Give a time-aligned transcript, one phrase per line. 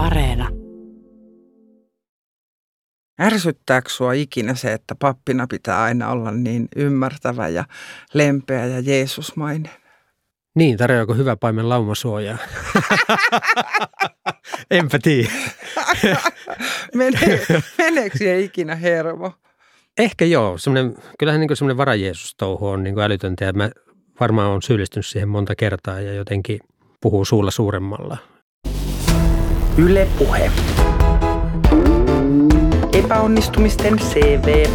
[0.00, 0.48] Areena.
[3.20, 7.64] Ärsyttääkö sua ikinä se, että pappina pitää aina olla niin ymmärtävä ja
[8.14, 9.72] lempeä ja Jeesusmainen?
[10.54, 12.38] Niin, tarjoako hyvä paimen laumasuojaa?
[14.70, 15.30] Enpä tiedä.
[16.94, 17.18] Mene,
[17.78, 19.32] meneekö siihen ikinä hermo?
[19.98, 20.58] Ehkä joo.
[20.58, 23.70] Semmoinen, kyllähän niin semmoinen varajeesus-touhu on niin älytöntä ja mä
[24.20, 26.60] varmaan on syyllistynyt siihen monta kertaa ja jotenkin
[27.00, 28.16] puhuu suulla suuremmalla.
[29.78, 30.50] Yle Puhe.
[32.92, 34.66] Epäonnistumisten CV.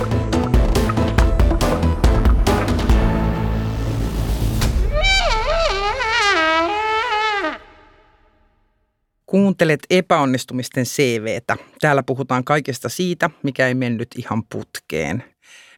[9.26, 11.58] Kuuntelet epäonnistumisten CVtä.
[11.82, 15.24] Täällä puhutaan kaikesta siitä, mikä ei mennyt ihan putkeen.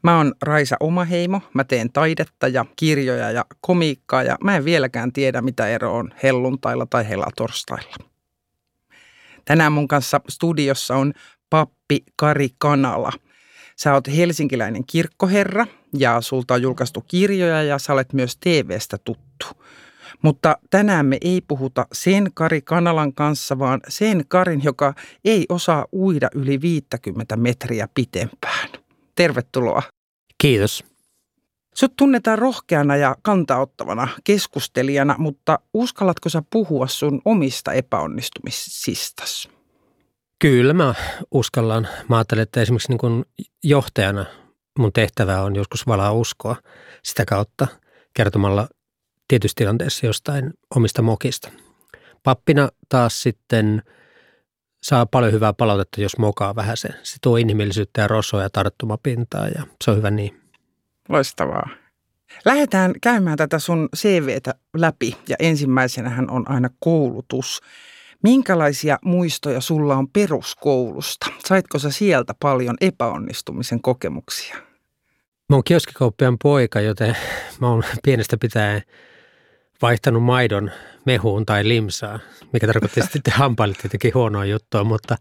[0.03, 5.13] Mä oon Raisa Omaheimo, mä teen taidetta ja kirjoja ja komiikkaa ja mä en vieläkään
[5.13, 8.16] tiedä, mitä ero on helluntailla tai helatorstailla.
[9.47, 11.13] Tänään mun kanssa studiossa on
[11.49, 13.11] pappi Kari Kanala.
[13.75, 15.67] Sä oot helsinkiläinen kirkkoherra
[15.97, 19.45] ja sulta on julkaistu kirjoja ja sä olet myös TVstä tuttu.
[20.21, 24.93] Mutta tänään me ei puhuta sen Kari Kanalan kanssa, vaan sen Karin, joka
[25.25, 28.69] ei osaa uida yli 50 metriä pitempään.
[29.15, 29.83] Tervetuloa.
[30.37, 30.83] Kiitos.
[31.79, 39.49] Sut tunnetaan rohkeana ja kantaottavana keskustelijana, mutta uskallatko sä puhua sun omista epäonnistumisistasi?
[40.39, 40.93] Kyllä mä
[41.31, 41.87] uskallan.
[42.09, 43.25] Mä ajattelen, että esimerkiksi niin kuin
[43.63, 44.25] johtajana
[44.79, 46.55] mun tehtävä on joskus valaa uskoa
[47.03, 47.67] sitä kautta
[48.13, 48.67] kertomalla
[49.27, 51.49] tietyissä tilanteessa jostain omista mokista.
[52.23, 53.83] Pappina taas sitten
[54.83, 56.89] saa paljon hyvää palautetta, jos mokaa vähän se.
[57.03, 60.46] Se tuo inhimillisyyttä ja rosoa ja tarttumapintaa ja se on hyvä niin.
[61.09, 61.69] Loistavaa.
[62.45, 67.61] Lähdetään käymään tätä sun CVtä läpi ja ensimmäisenähän on aina koulutus.
[68.23, 71.25] Minkälaisia muistoja sulla on peruskoulusta?
[71.45, 74.55] Saitko sä sieltä paljon epäonnistumisen kokemuksia?
[75.49, 77.17] Mä oon kioskikauppiaan poika, joten
[77.61, 78.81] mä oon pienestä pitäen
[79.81, 80.71] vaihtanut maidon
[81.05, 82.19] mehuun tai limsaan,
[82.53, 85.15] mikä tarkoitti sitten hampaille tietenkin huonoa juttua, mutta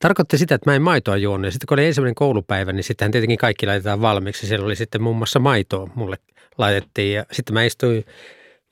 [0.00, 1.44] tarkoitti sitä, että mä en maitoa juonut.
[1.44, 4.46] Ja sitten kun oli ensimmäinen koulupäivä, niin sittenhän tietenkin kaikki laitetaan valmiiksi.
[4.46, 6.16] Siellä oli sitten muun muassa maitoa mulle
[6.58, 8.04] laitettiin ja sitten mä istuin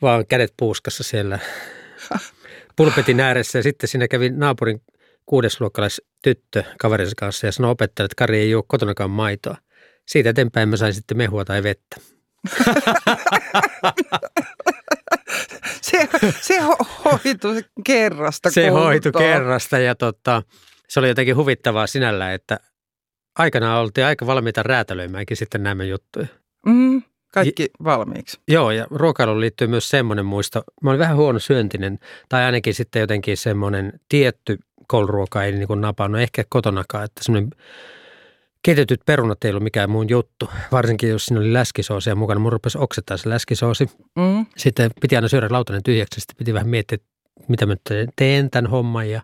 [0.03, 1.39] vaan kädet puuskassa siellä
[2.77, 4.83] pulpetin ääressä ja sitten siinä kävi naapurin
[5.27, 9.57] kuudesluokkalais tyttö kaverinsa kanssa ja sanoi opettajalle, että Kari ei juo kotonakaan maitoa.
[10.07, 11.97] Siitä eteenpäin mä sain sitten mehua tai vettä.
[15.85, 16.09] se,
[16.41, 16.61] se
[17.05, 18.51] hoitui kerrasta.
[18.51, 20.43] Se hoitui kerrasta ja tota,
[20.89, 22.61] se oli jotenkin huvittavaa sinällä, että
[23.39, 26.27] aikanaan oltiin aika valmiita räätälöimäänkin sitten nämä juttuja.
[26.67, 27.03] Mm,
[27.33, 28.41] kaikki valmiiksi.
[28.49, 30.63] Joo, ja ruokailuun liittyy myös semmoinen muisto.
[30.83, 34.59] Mä olin vähän huono syöntinen, tai ainakin sitten jotenkin semmoinen tietty
[34.89, 37.51] kouluruoka ei niin kuin napannut, ehkä kotonakaan, että semmoinen
[38.65, 42.41] Keitetyt perunat ei ollut mikään muun juttu, varsinkin jos siinä oli läskisoosia mukana.
[42.41, 43.87] Mun rupesi oksettaa se läskisoosi.
[44.17, 44.47] Mm.
[44.57, 46.99] Sitten piti aina syödä lautanen tyhjäksi, sitten piti vähän miettiä,
[47.49, 47.77] mitä mä
[48.17, 49.11] teen tämän homman.
[49.11, 49.23] Ja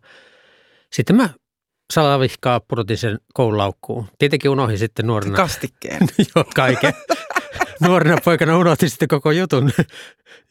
[0.92, 1.28] sitten mä
[1.92, 4.06] salavihkaa pudotin sen koululaukkuun.
[4.18, 5.36] Tietenkin unohdin sitten nuorena.
[5.36, 6.00] Kastikkeen.
[6.34, 6.92] Joo, kaiken.
[7.80, 9.70] nuorena poikana unohtin sitten koko jutun,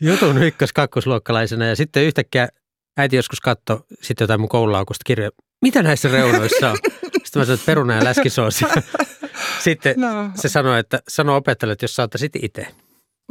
[0.02, 2.48] jutun ykkös-kakkosluokkalaisena ja sitten yhtäkkiä
[2.98, 5.32] äiti joskus katsoi sitten jotain mun koululaukusta kirjoja.
[5.62, 6.78] Mitä näissä reunoissa on?
[7.04, 8.66] Sitten mä sanoin, että peruna ja läskisoosi.
[9.64, 10.32] Sitten no.
[10.36, 12.68] se sanoi, että sano opettajalle, että jos sä ottaisit itse.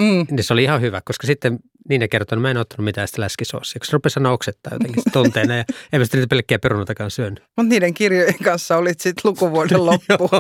[0.01, 0.27] Mm.
[0.31, 3.23] Niin se oli ihan hyvä, koska sitten niin kertoi, että mä en ottanut mitään sitä
[3.23, 7.11] läskisoosia, koska se rupesi sanoa oksettaa jotenkin tunteena ja en mä sitten niitä pelkkiä perunatakaan
[7.11, 7.45] syönyt.
[7.57, 10.31] Mutta niiden kirjojen kanssa olit sitten lukuvuoden loppu.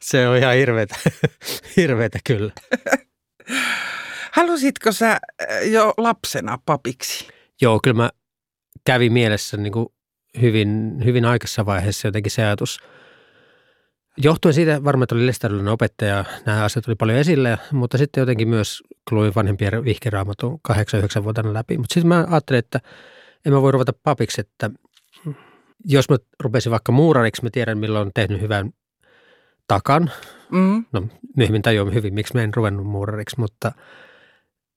[0.00, 0.96] se on ihan hirveetä,
[1.76, 2.52] hirveetä kyllä.
[4.32, 5.20] Halusitko sä äh,
[5.70, 7.28] jo lapsena papiksi?
[7.60, 8.10] Joo, kyllä mä
[8.84, 9.86] kävin mielessä niin kuin
[10.40, 12.80] hyvin, hyvin aikaisessa vaiheessa jotenkin se ajatus.
[14.16, 18.48] Johtuen siitä varmaan, että oli lestadiolainen opettaja, nämä asiat oli paljon esillä, mutta sitten jotenkin
[18.48, 20.60] myös luin vanhempien vihkeraamatun
[21.20, 21.78] 8-9 vuotena läpi.
[21.78, 22.80] Mutta sitten mä ajattelin, että
[23.46, 24.70] en mä voi ruveta papiksi, että
[25.84, 28.70] jos mä rupesin vaikka muurariksi, mä tiedän milloin on tehnyt hyvän
[29.68, 30.10] takan.
[30.50, 30.84] Mm.
[30.92, 33.72] No myöhemmin tajuan hyvin, miksi mä en ruvennut muurariksi, mutta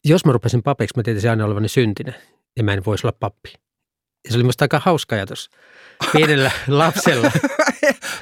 [0.05, 2.15] jos mä rupesin papiksi, mä tietäisin aina olevani syntinen
[2.57, 3.53] ja mä en voisi olla pappi.
[4.25, 5.49] Ja se oli musta aika hauska ajatus
[6.11, 7.31] pienellä lapsella.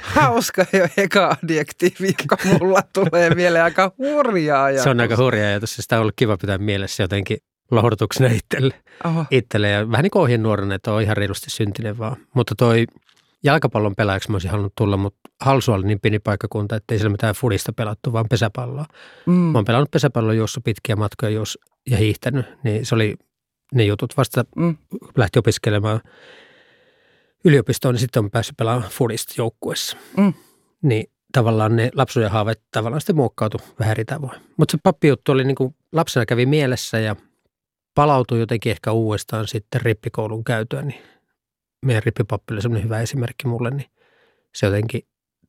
[0.02, 4.84] hauska jo eka adjektiivi, joka mulla tulee mieleen aika hurjaa ajatus.
[4.84, 7.36] Se on aika hurja ajatus sitä on ollut kiva pitää mielessä jotenkin
[7.70, 8.74] lohdutuksena itselle.
[9.04, 9.24] Oho.
[9.30, 9.68] itselle.
[9.70, 12.16] Ja vähän niin kuin ohjenuorana, että on ihan reilusti syntinen vaan.
[12.34, 12.86] Mutta toi
[13.44, 17.12] jalkapallon pelaajaksi mä olisin halunnut tulla, mutta Halsu oli niin pieni paikkakunta, että ei siellä
[17.12, 18.84] mitään fudista pelattu, vaan pesäpalloa.
[19.26, 19.32] Mm.
[19.32, 21.58] Mä oon pelannut pesäpalloa juossa pitkiä matkoja juos
[21.90, 23.16] ja hiihtänyt, niin se oli
[23.72, 24.76] ne jutut vasta mm.
[25.16, 26.00] lähti opiskelemaan
[27.44, 29.96] yliopistoon, niin sitten on päässyt pelaamaan fudista joukkuessa.
[30.16, 30.32] Mm.
[30.82, 34.40] Niin tavallaan ne lapsuuden haaveet tavallaan sitten muokkautu vähän eri tavoin.
[34.56, 37.16] Mutta se pappijuttu oli niin kuin lapsena kävi mielessä ja
[37.94, 41.02] palautui jotenkin ehkä uudestaan sitten rippikoulun käytyä, niin
[41.86, 43.90] meidän rippipappi oli semmoinen hyvä esimerkki mulle, niin
[44.54, 45.02] se jotenkin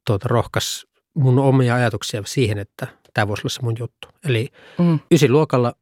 [0.08, 4.08] tuota, rohkas mun omia ajatuksia siihen, että tämä voisi olla se mun juttu.
[4.26, 4.50] Eli
[4.80, 5.00] Mm.
[5.12, 5.74] ysiluokalla,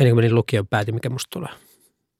[0.00, 1.50] ennen kuin menin lukioon, päätin, mikä musta tulee.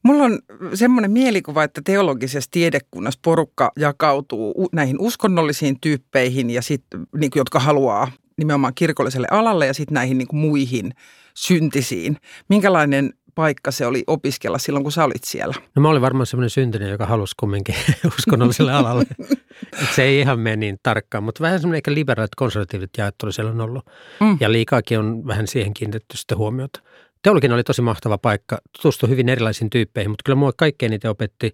[0.05, 0.39] Mulla on
[0.75, 6.85] semmoinen mielikuva, että teologisessa tiedekunnassa porukka jakautuu näihin uskonnollisiin tyyppeihin, ja sit,
[7.17, 10.93] niin kuin, jotka haluaa nimenomaan kirkolliselle alalle ja sitten näihin niin kuin muihin
[11.35, 12.17] syntisiin.
[12.49, 15.55] Minkälainen paikka se oli opiskella silloin, kun sä olit siellä?
[15.77, 17.75] No mä olin varmaan semmoinen syntinen, joka halusi kumminkin
[18.19, 19.05] uskonnolliselle alalle.
[19.83, 23.51] Et se ei ihan mene niin tarkkaan, mutta vähän semmoinen ehkä liberaalit konservatiivit jaettelu siellä
[23.51, 23.87] on ollut.
[24.21, 24.37] Mm.
[24.41, 26.81] Ja liikaakin on vähän siihen kiinnitetty sitten huomiota.
[27.23, 31.53] Teologian oli tosi mahtava paikka, tutustui hyvin erilaisiin tyyppeihin, mutta kyllä mua kaikkein niitä opetti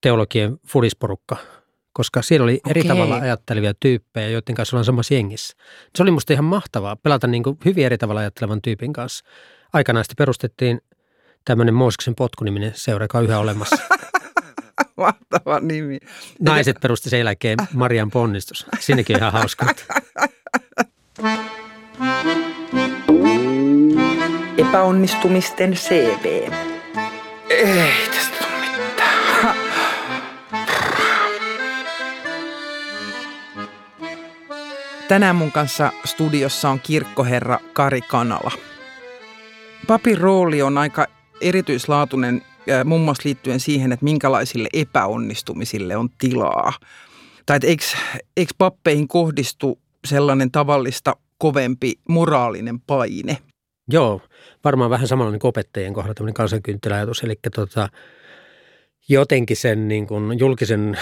[0.00, 1.36] teologien fudisporukka,
[1.92, 2.88] koska siellä oli eri Okei.
[2.88, 5.56] tavalla ajattelevia tyyppejä, joiden kanssa ollaan samassa jengissä.
[5.96, 9.24] Se oli musta ihan mahtavaa pelata niin kuin hyvin eri tavalla ajattelevan tyypin kanssa.
[9.72, 10.80] Aikanaan sitten perustettiin
[11.44, 13.76] tämmöinen Mooseksen potkuniminen seura, joka on yhä olemassa.
[14.96, 15.98] Mahtava nimi.
[16.40, 18.66] Naiset perusti sen jälkeen Marian ponnistus.
[18.78, 19.66] Sinnekin on ihan hauska.
[24.58, 26.52] Epäonnistumisten CV.
[27.50, 29.56] Ei tästä tule mitään.
[35.08, 38.50] Tänään mun kanssa studiossa on kirkkoherra Kari Kanala.
[39.86, 41.06] Papin rooli on aika
[41.40, 46.72] erityislaatuinen äh, muun muassa liittyen siihen, että minkälaisille epäonnistumisille on tilaa.
[47.46, 47.84] Tai että eikö,
[48.36, 53.38] eikö pappeihin kohdistu sellainen tavallista kovempi moraalinen paine?
[53.88, 54.20] Joo,
[54.64, 57.22] varmaan vähän samalla niin opettajien kohdalla tämmöinen kansankynttiläajatus.
[57.22, 57.88] Eli tota,
[59.08, 60.98] jotenkin sen niin kuin julkisen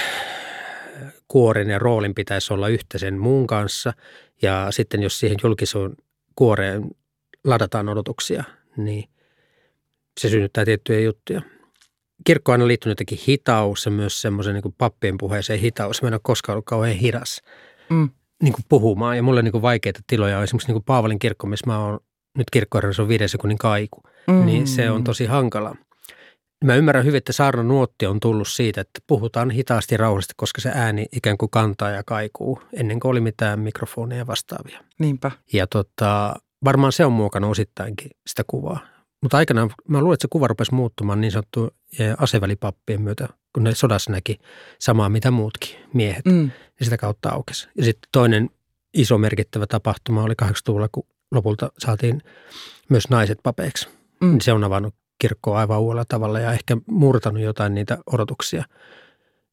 [1.28, 3.92] kuoren ja roolin pitäisi olla yhtä sen muun kanssa.
[4.42, 5.96] Ja sitten jos siihen julkisuun
[6.36, 6.90] kuoreen
[7.44, 8.44] ladataan odotuksia,
[8.76, 9.04] niin
[10.20, 11.42] se synnyttää tiettyjä juttuja.
[12.24, 16.02] Kirkko on aina liittynyt jotenkin hitaus ja myös semmoisen niin kuin pappien puheeseen hitaus.
[16.02, 17.40] Mä en ole koskaan ollut kauhean hidas
[17.90, 18.10] Mm.
[18.42, 19.16] niin kuin puhumaan.
[19.16, 21.78] Ja mulle on niin kuin vaikeita tiloja on esimerkiksi niin kuin Paavalin kirkko, missä mä
[21.78, 22.00] oon
[22.38, 24.02] nyt kirkkoherrassa on viiden sekunnin kaiku.
[24.26, 24.46] Mm.
[24.46, 25.76] Niin se on tosi hankala.
[26.64, 30.60] Mä ymmärrän hyvin, että saarnan nuotti on tullut siitä, että puhutaan hitaasti ja rauhallisesti, koska
[30.60, 34.80] se ääni ikään kuin kantaa ja kaikuu ennen kuin oli mitään mikrofoneja vastaavia.
[34.98, 35.30] Niinpä.
[35.52, 36.34] Ja tota,
[36.64, 38.80] varmaan se on muokannut osittainkin sitä kuvaa.
[39.22, 41.74] Mutta aikanaan mä luulen, että se kuva rupesi muuttumaan niin sanottu
[42.18, 44.38] asevälipappien myötä, kun ne sodassa näki
[44.78, 46.50] samaa mitä muutkin miehet Mm.
[46.78, 47.68] ja sitä kautta aukesi.
[47.74, 48.50] Ja sitten toinen
[48.94, 52.22] iso merkittävä tapahtuma oli 80-luvulla, kun lopulta saatiin
[52.88, 53.88] myös naiset papeiksi.
[54.20, 54.28] Mm.
[54.28, 54.38] Mm.
[54.40, 58.64] Se on avannut kirkkoa aivan uudella tavalla ja ehkä murtanut jotain niitä odotuksia.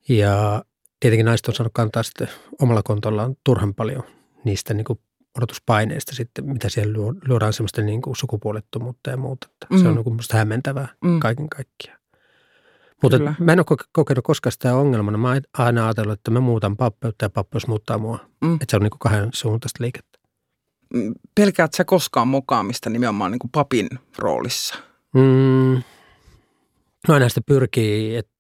[0.10, 0.64] Ja
[1.00, 2.30] tietenkin naiset on saanut kantaa sitten
[2.62, 4.04] omalla kontollaan turhan paljon
[4.44, 5.00] niistä niin kuin
[5.38, 9.48] odotuspaineista sitten, mitä siellä luo- luodaan semmoista niin kuin sukupuolettomuutta ja muuta.
[9.52, 9.90] Että Se Mm.
[9.90, 11.20] on niin kuin musta hämmentävää Mm.
[11.20, 12.00] kaiken kaikkiaan.
[13.04, 13.34] Mutta Kyllä.
[13.40, 15.18] mä en ole koke- kokenut koskaan sitä ongelmana.
[15.18, 18.20] Mä oon aina ajatellut, että mä muutan pappeutta ja pappeus muuttaa mua.
[18.42, 18.54] Mm.
[18.54, 20.17] Että se on niin kuin kahden suuntaista liikettä.
[21.36, 23.88] Pelkäät sä koskaan mokaamista nimenomaan niin kuin papin
[24.18, 24.76] roolissa?
[25.14, 25.84] Mm.
[27.08, 28.32] No aina sitä pyrkii, että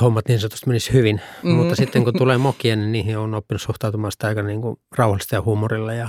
[0.00, 1.20] hommat niin sanotusti menisi hyvin.
[1.42, 1.50] Mm.
[1.50, 5.36] Mutta sitten kun tulee mokia, niin niihin on oppinut suhtautumaan sitä aika niin kuin rauhallisesti
[5.36, 5.92] ja huumorilla.
[5.92, 6.08] Ja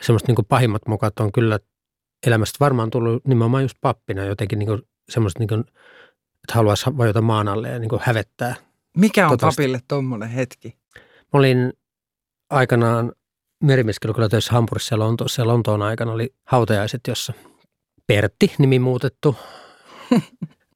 [0.00, 1.58] semmoista niin kuin pahimmat mokat on kyllä
[2.26, 7.20] elämästä varmaan tullut nimenomaan just pappina jotenkin niin kuin semmoista, niin kuin, että haluaisi vajota
[7.22, 8.54] maan alle ja niin kuin hävettää.
[8.96, 9.62] Mikä on Toivottavasti.
[9.62, 10.76] papille tommonen hetki?
[10.96, 11.72] Mä olin
[12.50, 13.12] aikanaan
[13.62, 17.32] merimieskelukilla töissä Hampurissa ja Lontoossa ja Lontoon aikana oli hautajaiset, jossa
[18.06, 19.36] Pertti, nimi muutettu,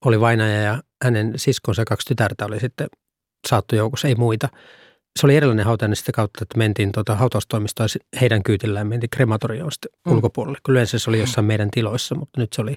[0.04, 2.86] oli vainaja ja hänen siskonsa ja kaksi tytärtä oli sitten
[3.48, 4.48] saattojoukossa, ei muita.
[5.20, 7.86] Se oli erilainen hautajainen sitä kautta, että mentiin tuota hautaustoimistoa
[8.20, 10.12] heidän kyytillään, mentiin krematorioon sitten mm.
[10.12, 10.58] ulkopuolelle.
[10.64, 12.76] Kyllä yleensä se oli jossain meidän tiloissa, mutta nyt se oli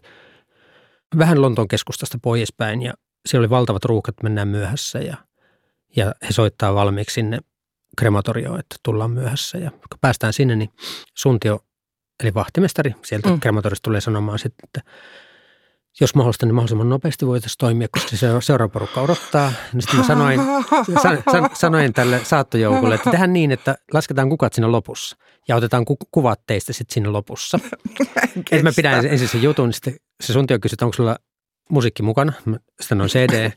[1.17, 2.93] vähän Lontoon keskustasta poispäin ja
[3.27, 5.17] siellä oli valtavat ruuhkat, mennään myöhässä ja,
[5.95, 7.39] ja he soittaa valmiiksi sinne
[7.97, 9.57] krematorioon, että tullaan myöhässä.
[9.57, 10.69] Ja kun päästään sinne, niin
[11.15, 11.59] suntio,
[12.23, 13.39] eli vahtimestari sieltä Mm.
[13.39, 14.91] krematorista tulee sanomaan sitten, että
[16.01, 19.51] jos mahdollista, niin mahdollisimman nopeasti voitaisiin toimia, koska se seuraava porukka odottaa.
[19.73, 20.41] Niin sitten mä sanoin,
[21.03, 25.85] san, san, sanoin tälle saattojoukolle, että tehdään niin, että lasketaan kukat siinä lopussa ja otetaan
[25.85, 27.59] ku, kuvat teistä sitten siinä lopussa.
[28.51, 31.17] Että mä pidän ensin sen jutun, niin sitten se suntio kysyi, että onko sulla
[31.69, 32.33] musiikki mukana.
[32.79, 33.51] Sitten on CD.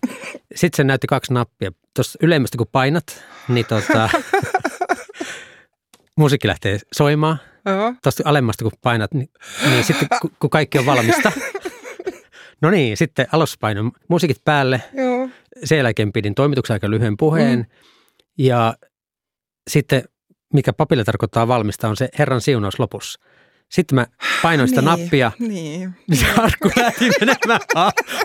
[0.55, 1.73] Sitten se näytti kaksi nappia.
[1.95, 4.11] Tuossa ylemmästä kun painat, niin tota,
[6.19, 7.39] musiikki lähtee soimaan.
[7.67, 7.95] Joo.
[8.03, 9.29] Tuosta alemmasta kun painat, niin,
[9.71, 11.33] niin sitten kun, kun kaikki on valmista.
[12.63, 14.83] No niin, sitten aluspaino musiikit päälle.
[14.95, 15.29] Joo.
[15.65, 17.59] sen jälkeen pidin toimituksen aika lyhyen puheen.
[17.59, 17.67] Mm.
[18.39, 18.75] Ja
[19.71, 20.05] sitten,
[20.55, 23.21] mikä papille tarkoittaa valmista, on se Herran siunaus lopussa.
[23.71, 24.07] Sitten mä
[24.43, 25.95] painoin sitä niin, nappia, Niin.
[26.13, 27.61] se arkku lähti menemään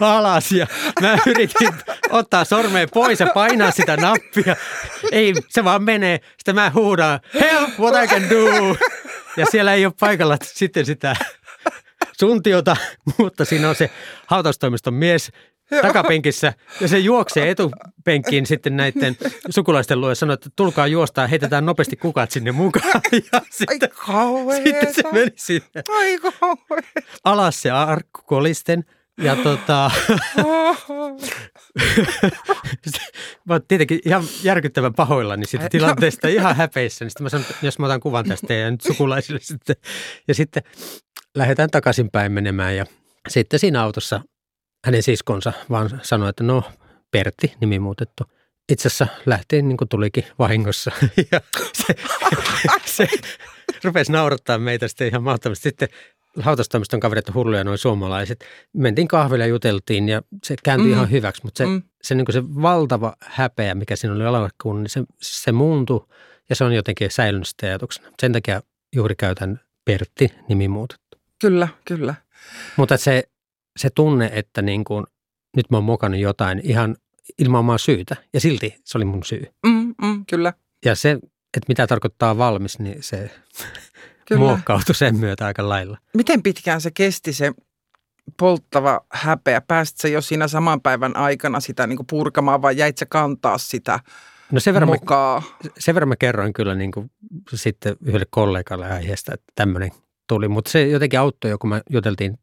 [0.02, 0.68] alas ja
[1.02, 1.70] mä yritin
[2.10, 4.56] ottaa sormeen pois ja painaa sitä nappia.
[5.12, 6.20] Ei, se vaan menee.
[6.38, 8.78] Sitten mä huudan, help, what I can do.
[9.38, 11.16] Ja siellä ei ole paikalla sitten sitä
[12.20, 12.78] suntiota,
[13.18, 13.90] mutta siinä on se
[14.28, 15.32] hautaustoimiston mies
[15.82, 19.18] takapenkissä ja se juoksee etupenkkiin sitten näiden
[19.50, 23.02] sukulaisten luo ja sanoo, että tulkaa juostaa, heitetään nopeasti kukat sinne mukaan.
[23.12, 24.64] Ja Ai sitten, kauheeta.
[24.70, 27.02] sitten se meni sinne Ai kauheeta.
[27.24, 28.84] alas se arkku kolisten.
[29.18, 29.92] Ja tota,
[33.46, 35.70] mä oon tietenkin ihan järkyttävän pahoillani siitä Ai, no.
[35.70, 37.06] tilanteesta, ihan häpeissä.
[37.06, 39.76] Niin sitten mä sanoin, että jos mä otan kuvan tästä ja nyt sukulaisille sitten.
[40.28, 40.64] Ja sitten
[41.36, 42.86] lähdetään takaisinpäin menemään ja
[43.28, 44.22] sitten siinä autossa
[44.86, 46.64] hänen siskonsa vaan sanoi, että no
[47.12, 48.24] Pertti, nimi muutettu.
[48.70, 50.92] Itse asiassa lähti niin kuin tulikin vahingossa
[51.32, 51.42] ja
[51.74, 51.96] se,
[52.86, 53.08] se
[53.84, 55.64] rupesi naurattaa meitä sitten ihan mahtavasti.
[55.70, 55.90] Sitten
[56.40, 58.46] hautaustoimiston kaverit on hulluja noin suomalaiset.
[58.74, 60.94] Mentiin kahville ja juteltiin ja se kääntyi Mm.
[60.94, 61.82] ihan hyväksi, mutta se, Mm.
[62.02, 66.08] se, niin se valtava häpeä, mikä siinä oli alkuun, niin se, se muuntui
[66.50, 68.10] ja se on jotenkin säilynyt sitä ajatuksena.
[68.20, 68.62] Sen takia
[68.96, 71.18] juuri käytän Pertti nimi muutettu.
[71.42, 72.16] Kyllä, kyllä.
[72.78, 73.24] Mutta se,
[73.78, 75.06] se tunne, että niin kuin,
[75.56, 76.96] nyt mä oon mokannut jotain ihan
[77.40, 79.46] ilman omaa syytä ja silti se oli mun syy.
[79.68, 80.54] Mm, mm, kyllä,
[80.86, 81.12] Ja se,
[81.58, 83.32] että mitä tarkoittaa valmis, niin se
[84.28, 84.40] kyllä.
[84.40, 85.98] muokkautui sen myötä aika lailla.
[86.14, 87.54] Miten pitkään se kesti se
[88.40, 89.62] polttava häpeä?
[89.62, 93.58] Pääsit sä jo siinä saman päivän aikana sitä niin kuin purkamaan vai jäit sä kantaa
[93.58, 94.00] sitä
[94.52, 95.44] No sen verran, mä, mokaa?
[95.80, 97.12] sen verran mä kerroin kyllä niin kuin
[97.54, 99.92] sitten yhdelle kollegalle aiheesta, että tämmöinen
[100.28, 100.48] tuli.
[100.48, 102.40] Mutta se jotenkin auttoi jo, kun me juteltiin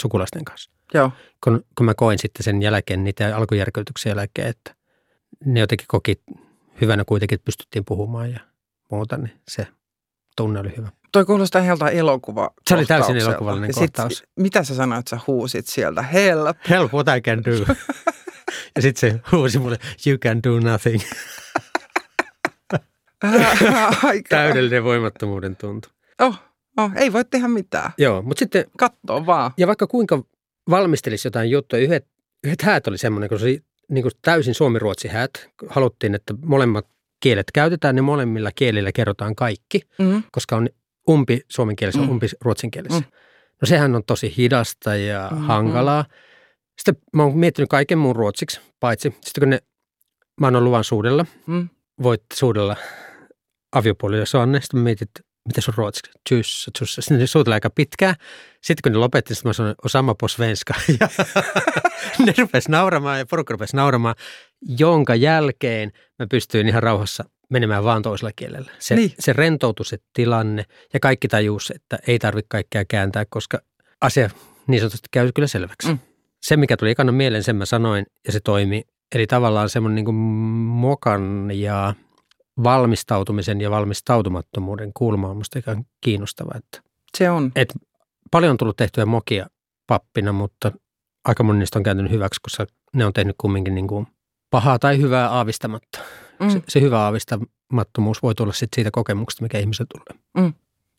[0.00, 0.70] sukulaisten kanssa.
[0.94, 1.12] Joo,
[1.44, 4.74] Kun, kun mä koin sitten sen jälkeen, niitä alkujärkytyksen jälkeen, että
[5.44, 6.20] ne jotenkin koki
[6.80, 8.40] hyvänä kuitenkin, että pystyttiin puhumaan ja
[8.90, 9.66] muuta, niin se
[10.36, 10.88] tunne oli hyvä.
[11.12, 12.50] toi kuulostaa ihan elokuva.
[12.68, 14.24] Se oli täysin elokuvallinen kohtaus.
[14.36, 16.02] Mitä sä sanoit, että sä huusit sieltä?
[16.02, 16.56] Help.
[16.70, 17.50] Help what I can do.
[18.76, 19.76] ja sitten se huusi mulle,
[20.06, 21.00] you can do nothing.
[24.28, 25.88] Täydellinen voimattomuuden tuntu.
[26.20, 26.38] Oh,
[26.78, 27.90] oh, ei voi tehdä mitään.
[27.98, 29.50] Joo, mutta sitten Kattoo vaan.
[29.56, 30.22] Ja vaikka kuinka
[30.70, 32.06] valmistelisi jotain juttuja, yhdet,
[32.44, 35.30] yhdet häät oli semmoinen, kun se oli niin kuin täysin suomi-ruotsi häät.
[35.68, 36.86] Haluttiin, että molemmat
[37.20, 40.22] kielet käytetään, niin molemmilla kielillä kerrotaan kaikki, Mm.
[40.32, 40.68] koska on
[41.10, 42.06] umpi suomenkielisessä, Mm.
[42.06, 42.12] mm.
[42.12, 43.00] umpi ruotsinkielessä.
[43.00, 43.04] Mm.
[43.06, 43.12] Mm.
[43.62, 45.42] No sehän on tosi hidasta ja Mm, mm.
[45.44, 46.04] hankalaa.
[46.78, 49.58] Sitten mä oon miettinyt kaiken muun ruotsiksi, paitsi sitten kun ne,
[50.40, 51.68] mä oon luvan suudella, Mm.
[52.02, 52.76] voit suudella
[53.72, 54.84] aviopuolille Soanne, sitten mä
[55.48, 56.10] että mitä sun ruotsiksi?
[56.28, 57.02] Tjyssä, tjyssä.
[57.02, 58.14] Sitten ne suuteli aika pitkään.
[58.62, 60.74] Sitten kun ne lopetti, sitten mä sanoin, osama på svenska.
[60.98, 61.08] Ja
[62.26, 64.14] ne rupesi nauramaan ja porukka rupesi nauramaan,
[64.78, 68.70] jonka jälkeen mä pystyin ihan rauhassa menemään vaan toisella kielellä.
[68.78, 69.06] Se, Niin.
[69.08, 69.16] niin.
[69.18, 70.64] se rentoutui se tilanne
[70.94, 73.58] ja kaikki tajus, että ei tarvitse kaikkea kääntää, koska
[74.00, 74.30] asia
[74.66, 75.88] niin sanotusti käy kyllä selväksi.
[75.88, 75.98] Mm.
[76.42, 78.82] Se, mikä tuli ekana mieleen, sen mä sanoin ja se toimi.
[79.14, 81.94] Eli tavallaan semmoinen niin mokan ja
[82.64, 86.50] valmistautumisen ja valmistautumattomuuden kulma on musta ihan kiinnostava.
[86.54, 86.80] Että
[87.16, 87.52] Se on.
[88.30, 89.46] paljon on tullut tehtyä mokia
[89.86, 90.72] pappina, mutta
[91.24, 94.06] aika moni niistä on kääntynyt hyväksi, koska ne on tehnyt kumminkin niin kuin
[94.50, 95.98] pahaa tai hyvää aavistamatta.
[96.40, 96.50] Mm.
[96.50, 100.52] Se, se hyvä aavistamattomuus voi tulla sit siitä kokemuksesta, mikä ihmisellä tulee.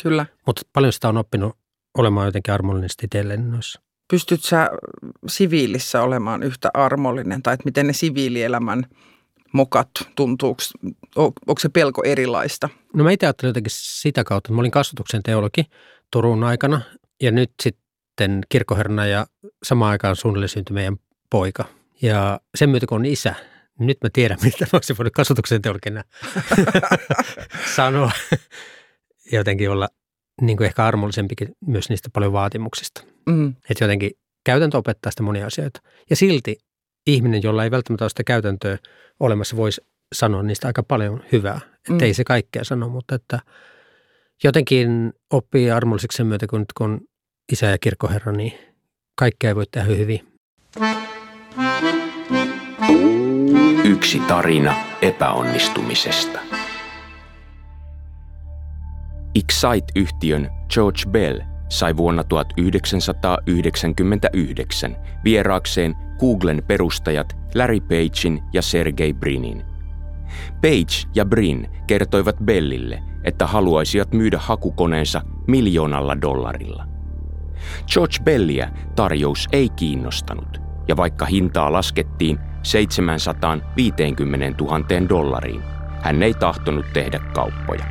[0.03, 0.25] Kyllä.
[0.45, 1.57] Mutta paljon sitä on oppinut
[1.97, 3.81] olemaan jotenkin armollisesti itselleen noissa.
[4.11, 4.69] Pystyt sä
[5.27, 8.85] siviilissä olemaan yhtä armollinen, tai että miten ne siviilielämän
[9.53, 10.61] mokat tuntuuko,
[11.15, 12.69] onko se pelko erilaista?
[12.93, 15.63] No mä itse ajattelin jotenkin sitä kautta, että mä olin kasvatuksen teologi
[16.11, 16.81] Turun aikana
[17.21, 19.27] ja nyt sitten kirkkoherrana ja
[19.63, 20.97] samaan aikaan suunnilleen syntyi meidän
[21.29, 21.65] poika.
[22.01, 23.35] Ja sen myötä kun on isä,
[23.79, 26.03] niin nyt mä tiedän, mitä mä olisin voinut kasvatuksen teologina
[27.75, 28.11] sanoa.
[29.31, 29.89] Jotenkin olla
[30.41, 33.03] niin kuin ehkä armollisempikin myös niistä paljon vaatimuksista.
[33.25, 33.55] Mm.
[33.69, 34.11] Että jotenkin
[34.43, 35.81] käytäntö opettaa sitä monia asioita.
[36.09, 36.57] Ja silti
[37.13, 38.77] ihminen, jolla ei välttämättä ole sitä käytäntöä
[39.19, 39.81] olemassa, voisi
[40.15, 41.59] sanoa niistä aika paljon hyvää.
[41.75, 41.99] Että Mm.
[41.99, 43.39] ei se kaikkea sano, mutta että
[44.43, 46.99] jotenkin oppii armolliseksi sen myötä, kun nyt kun on
[47.51, 48.53] isä ja kirkkoherra, niin
[49.15, 50.27] kaikkea ei voi tehdä hyvin.
[53.83, 56.39] Yksi tarina epäonnistumisesta.
[59.35, 69.63] Excite-yhtiön George Bell sai vuonna 1999 vieraakseen Googlen perustajat Larry Pagein ja Sergey Brinin.
[70.61, 76.85] Page ja Brin kertoivat Bellille, että haluaisivat myydä hakukoneensa miljoonalla dollarilla.
[77.93, 85.61] George Bellia tarjous ei kiinnostanut, ja vaikka hintaa laskettiin 750 000 dollariin,
[86.01, 87.85] hän ei tahtonut tehdä kauppoja.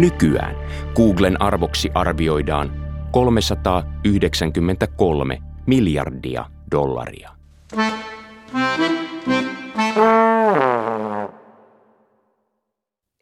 [0.00, 0.56] Nykyään
[0.94, 2.72] Googlen arvoksi arvioidaan
[3.12, 7.30] 393 miljardia dollaria.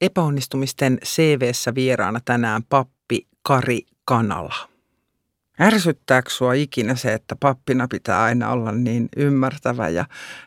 [0.01, 4.55] Epäonnistumisten CVssä vieraana tänään pappi Kari Kanala.
[5.61, 10.05] Ärsyttääkö sua ikinä se, että pappina pitää aina olla niin ymmärtävä ja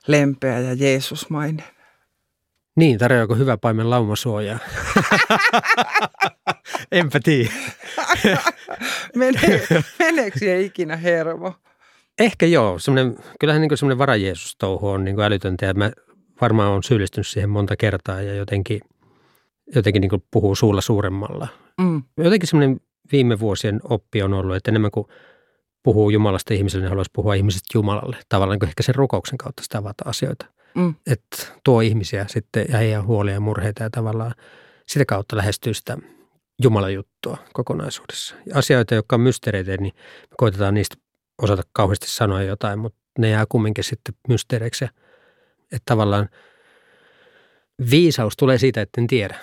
[0.08, 1.81] lempeä ja Jeesusmainen?
[2.76, 4.60] Niin, tarjoako hyvä paimen laumasuojaa?
[6.92, 7.50] Enpä tiedä.
[9.16, 9.40] Mene,
[10.00, 11.54] meneekö siihen ikinä hermo?
[12.20, 12.80] Ehkä joo.
[12.80, 15.92] Semmoinen, kyllähän niin semmoinen varajeesus-touhu on niin älytöntä ja mä
[16.42, 18.82] varmaan on syyllistynyt siihen monta kertaa ja jotenkin,
[19.76, 21.48] jotenkin niin puhuu suulla suuremmalla.
[21.82, 22.04] Mm.
[22.18, 22.80] Jotenkin semmoinen
[23.12, 25.08] viime vuosien oppi on ollut, että enemmän kuin
[25.84, 28.18] puhuu Jumalasta ihmiselle, niin haluaisi puhua ihmisestä Jumalalle.
[28.30, 30.46] Tavallaan niin ehkä sen rukouksen kautta sitä avata asioita.
[30.76, 30.96] Mm.
[31.08, 34.34] Että tuo ihmisiä sitten ja heidän huolia ja murheita ja tavallaan
[34.88, 35.98] sitä kautta lähestyy sitä
[36.64, 38.36] Jumalan juttua kokonaisuudessa.
[38.54, 40.96] Asioita, jotka on mysteereitä, niin me koitetaan niistä
[41.42, 44.86] osata kauheasti sanoa jotain, mutta ne jää kumminkin sitten mysteereiksi.
[45.62, 46.30] Että tavallaan
[47.92, 49.40] viisaus tulee siitä, että en tiedä.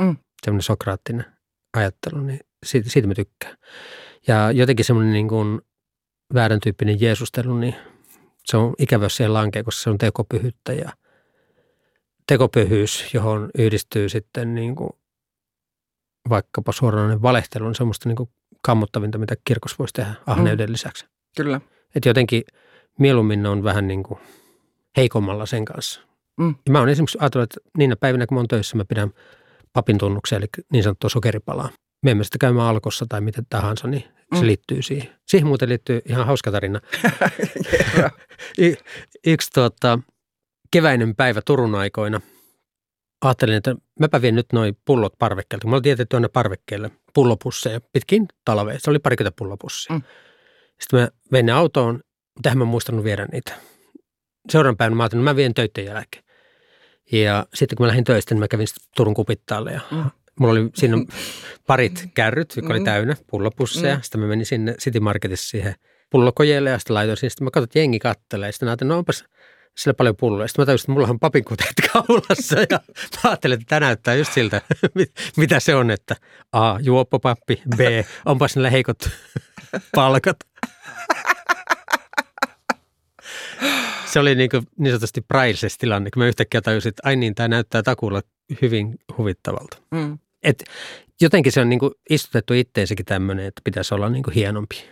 [0.00, 0.16] Mm.
[0.44, 1.24] Sellainen sokraattinen
[1.76, 3.56] ajattelu, niin siitä, siitä mä tykkään.
[4.26, 5.60] Ja jotenkin semmoinen niin kuin
[6.34, 7.74] väärän tyyppinen Jeesustelu, niin
[8.44, 10.92] se on ikävä, jos siihen lankee, koska se on tekopyhyyttä ja
[12.26, 14.90] tekopyhyys, johon yhdistyy sitten niin kuin
[16.28, 18.28] vaikkapa suoranainen valehtelu, on semmoista niin kuin
[18.62, 20.72] kammottavinta, mitä kirkos voisi tehdä ahneuden mm.
[20.72, 21.06] lisäksi.
[21.36, 21.60] Kyllä.
[21.94, 22.42] Että jotenkin
[22.98, 24.20] mieluummin on vähän niin kuin
[24.96, 26.00] heikommalla sen kanssa.
[26.36, 26.54] Mm.
[26.66, 29.10] Ja mä oon esimerkiksi ajatellut, että niinä päivinä, kun mä oon töissä, mä pidän
[29.72, 31.68] papin tunnuksia, eli niin sanottua sokeripalaa.
[32.02, 34.04] Me emme sitä käymään alkossa tai miten tahansa, niin
[34.34, 34.46] se mm.
[34.46, 35.08] liittyy siihen.
[35.26, 36.80] Siihen muuten liittyy ihan hauska tarina.
[38.58, 38.76] y-
[39.26, 39.98] yksi tuota,
[40.70, 42.20] keväinen päivä Turun aikoina.
[43.24, 45.66] Ajattelin, että mäpä vien nyt noin pullot parvekkeelta.
[45.66, 48.78] Mä olin tietysti tuonne parvekkeelle pullopusseja pitkin talvea.
[48.78, 49.96] Se oli parikymmentä pullopussia.
[49.96, 50.02] Mm.
[50.80, 52.00] Sitten mä vein ne autoon,
[52.34, 53.52] mutta mä muistanut viedä niitä.
[54.50, 56.24] Seuraavan päivänä mä ajattelin, että mä vien töiden jälkeen.
[57.12, 60.10] Ja sitten kun mä lähdin töistä, niin mä kävin turun kupittaalle ja mm.
[60.40, 60.96] Mulla oli siinä
[61.66, 62.84] parit kärryt, jotka oli mm.
[62.84, 63.96] täynnä pullopusseja.
[63.96, 64.02] Mm.
[64.02, 65.74] Sitten mä menin sinne City Marketissa siihen
[66.10, 67.30] pullokojeelle ja sitten laitoin sinne.
[67.30, 68.52] Sitten mä katsoin, että jengi kattelee.
[68.52, 69.24] Sitten ajattelin, no onpas
[69.78, 70.48] sillä paljon pulloja.
[70.48, 72.80] Sitten mä tajusin, että mulla on papinkuteet kaulassa ja
[73.24, 74.62] mä ajattelin, että tämä näyttää just siltä,
[75.36, 76.16] mitä se on, että
[76.52, 77.80] A, juoppopappi, B,
[78.24, 78.98] onpas niillä heikot
[79.94, 80.36] palkat.
[84.12, 87.34] Se oli niin, kuin niin sanotusti priceless tilanne, kun mä yhtäkkiä tajusin, että ai niin,
[87.34, 88.22] tämä näyttää takuulla
[88.62, 89.76] hyvin huvittavalta.
[89.90, 90.18] Mm.
[90.42, 90.64] Et
[91.20, 94.84] jotenkin se on niin kuin istutettu itteensäkin tämmöinen, että pitäisi olla niin kuin hienompi.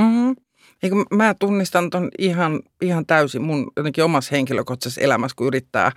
[0.00, 0.36] Mm-hmm.
[0.82, 5.92] Eikö mä tunnistan ton ihan, ihan täysin mun jotenkin omassa henkilökohtaisessa elämässä, kun yrittää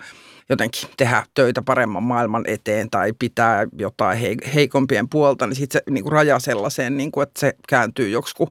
[0.48, 4.18] jotenkin tehdä töitä paremman maailman eteen tai pitää jotain
[4.54, 8.48] heikompien puolta, niin sitten se niin kuin raja sellaiseen, niin kuin, että se kääntyy joksikin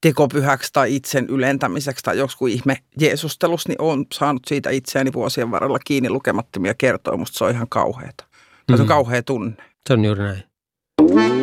[0.00, 5.78] tekopyhäksi tai itsen ylentämiseksi tai joksikin ihme Jeesustelus, niin olen saanut siitä itseäni vuosien varrella
[5.78, 7.16] kiinni lukemattomia kertoja.
[7.16, 8.24] Musta se on ihan kauheata.
[8.68, 8.76] Mm.
[8.76, 9.56] Se on kauhea tunne.
[9.88, 11.37] Se on juuri näin.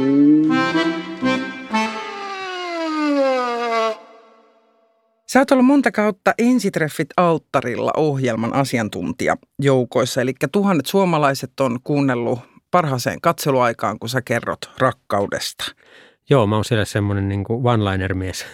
[5.36, 12.40] Sä oot ollut monta kautta Ensitreffit alttarilla ohjelman asiantuntija joukoissa, eli tuhannet suomalaiset on kuunnellut
[12.72, 15.76] parhaaseen katseluaikaan, kun sä kerrot rakkaudesta.
[16.30, 18.46] Joo, mä oon siellä semmoinen niin one-liner-mies.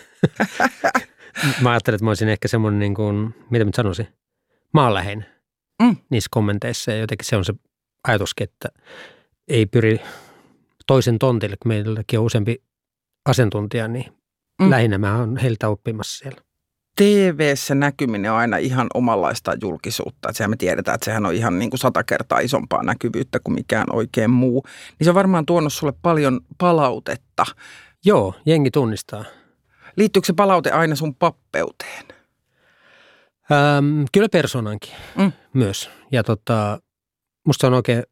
[1.62, 4.08] mä ajattelin, että mä olisin ehkä semmoinen, niin kuin, mitä mä sanoisin,
[4.74, 5.26] maanläheinen
[5.84, 5.96] mm.
[6.10, 6.92] niissä kommenteissa.
[6.92, 7.54] Ja jotenkin se on se
[8.08, 8.70] ajatuskin, että
[9.48, 10.02] ei pyri
[10.88, 12.64] toisen tontille, kun meilläkin on useampi
[13.30, 14.14] asiantuntija, niin
[14.62, 14.70] mm.
[14.70, 16.51] lähinnä mä oon heiltä oppimassa siellä.
[17.02, 20.30] TV-ssä näkyminen on aina ihan omanlaista julkisuutta.
[20.30, 23.54] Että sehän me tiedetään, että sehän on ihan niin kuin sata kertaa isompaa näkyvyyttä kuin
[23.54, 24.64] mikään oikein muu.
[25.00, 27.46] Niin se on varmaan tuonut sulle paljon palautetta.
[28.06, 29.26] Joo, jengi tunnistaa.
[29.96, 32.06] Liittyykö se palaute aina sun pappeuteen?
[33.52, 35.32] Ähm, kyllä persoonankin mm.
[35.54, 35.90] myös.
[36.12, 36.80] Ja tota,
[37.46, 38.04] musta se on oikein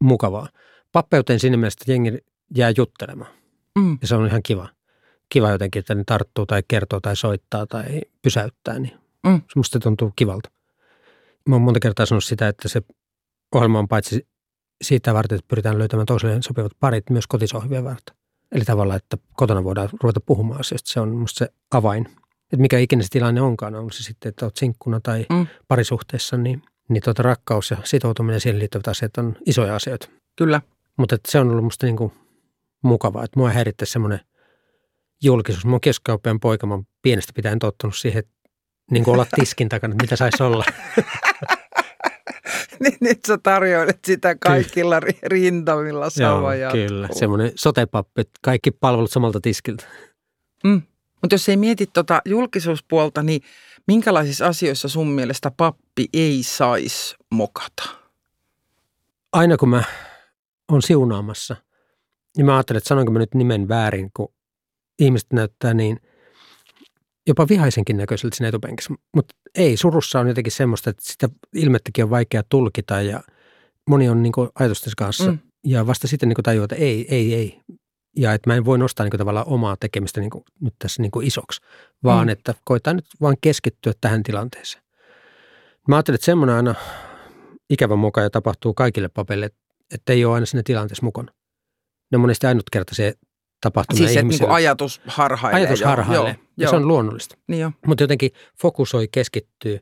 [0.00, 0.48] mukavaa.
[0.92, 2.18] Pappeuteen siinä mielessä, että jengi
[2.56, 3.30] jää juttelemaan.
[3.78, 3.98] Mm.
[4.00, 4.75] Ja se on ihan kiva
[5.28, 9.40] kiva jotenkin, että ne tarttuu tai kertoo tai soittaa tai pysäyttää, niin mm.
[9.56, 10.50] musta tuntuu kivalta.
[11.48, 12.82] Mä oon monta kertaa sanonut sitä, että se
[13.54, 14.26] ohjelma on paitsi
[14.82, 18.16] siitä varten, että pyritään löytämään toisilleen sopivat parit myös kotisohvia varten.
[18.52, 20.92] Eli tavallaan, että kotona voidaan ruveta puhumaan asioista.
[20.92, 22.06] Se on musta se avain.
[22.42, 25.46] Että mikä ikinä se tilanne onkaan, on se sitten, että olet sinkkuna tai mm.
[25.68, 30.08] parisuhteessa, niin, niin tuota rakkaus ja sitoutuminen ja siihen liittyvät asiat on isoja asioita.
[30.36, 30.60] Kyllä.
[30.96, 32.12] Mutta se on ollut musta niin kuin
[32.82, 34.20] mukavaa, että mua häirittäisi semmoinen–
[35.22, 35.64] julkisuus.
[35.64, 38.32] Mun keskioppijan poika, mä pienestä pitäen tottunut siihen, että
[38.90, 40.64] niin kuin olla tiskin takana, mitä saisi olla.
[42.82, 47.08] niin nyt sä tarjoilet sitä kaikilla ri- rintamilla sama Joo, kyllä.
[47.12, 49.84] Semmoinen sotepappi, että kaikki palvelut samalta tiskiltä.
[50.64, 50.82] Mm.
[51.22, 53.40] Mutta jos ei mieti tuota julkisuuspuolta, niin
[53.86, 57.82] minkälaisissa asioissa sun mielestä pappi ei saisi mokata?
[59.32, 59.82] Aina kun mä
[60.72, 61.56] oon siunaamassa,
[62.36, 64.28] niin mä ajattelen, että sanonko mä nyt nimen väärin, kun
[64.98, 66.00] ihmiset näyttää niin
[67.26, 68.94] jopa vihaisenkin näköiseltä siinä etupenkissä.
[69.14, 73.20] Mutta ei, surussa on jotenkin semmoista, että sitä ilmettäkin on vaikea tulkita ja
[73.88, 75.30] moni on niin ajatusten kanssa.
[75.32, 75.38] Mm.
[75.64, 77.60] Ja vasta sitten niin tajuu, että ei, ei, ei.
[78.16, 80.30] Ja että mä en voi nostaa niin tavallaan omaa tekemistä niin
[80.60, 81.60] nyt tässä niin isoksi,
[82.04, 82.32] vaan mm.
[82.32, 84.84] että koittaa nyt vaan keskittyä tähän tilanteeseen.
[85.88, 86.74] Mä ajattelin, että semmoinen aina
[87.70, 89.50] ikävä mukaan ja tapahtuu kaikille papeille,
[89.94, 91.32] että ei ole aina siinä tilanteessa mukana.
[92.12, 93.12] Ne on monesti ainutkertaisia
[93.60, 95.60] tapahtumia Siis että niin ajatus harhailee.
[95.60, 96.18] Ajatus harhailee.
[96.18, 96.70] Joo, ja joo.
[96.70, 97.36] se on luonnollista.
[97.46, 99.78] Niin Mutta jotenkin fokusoi, keskittyy,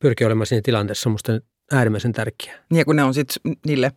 [0.00, 1.32] pyrkii olemaan siinä tilanteessa musta
[1.72, 2.56] äärimmäisen tärkeää.
[2.70, 3.92] Niin ja kun ne on sitten niille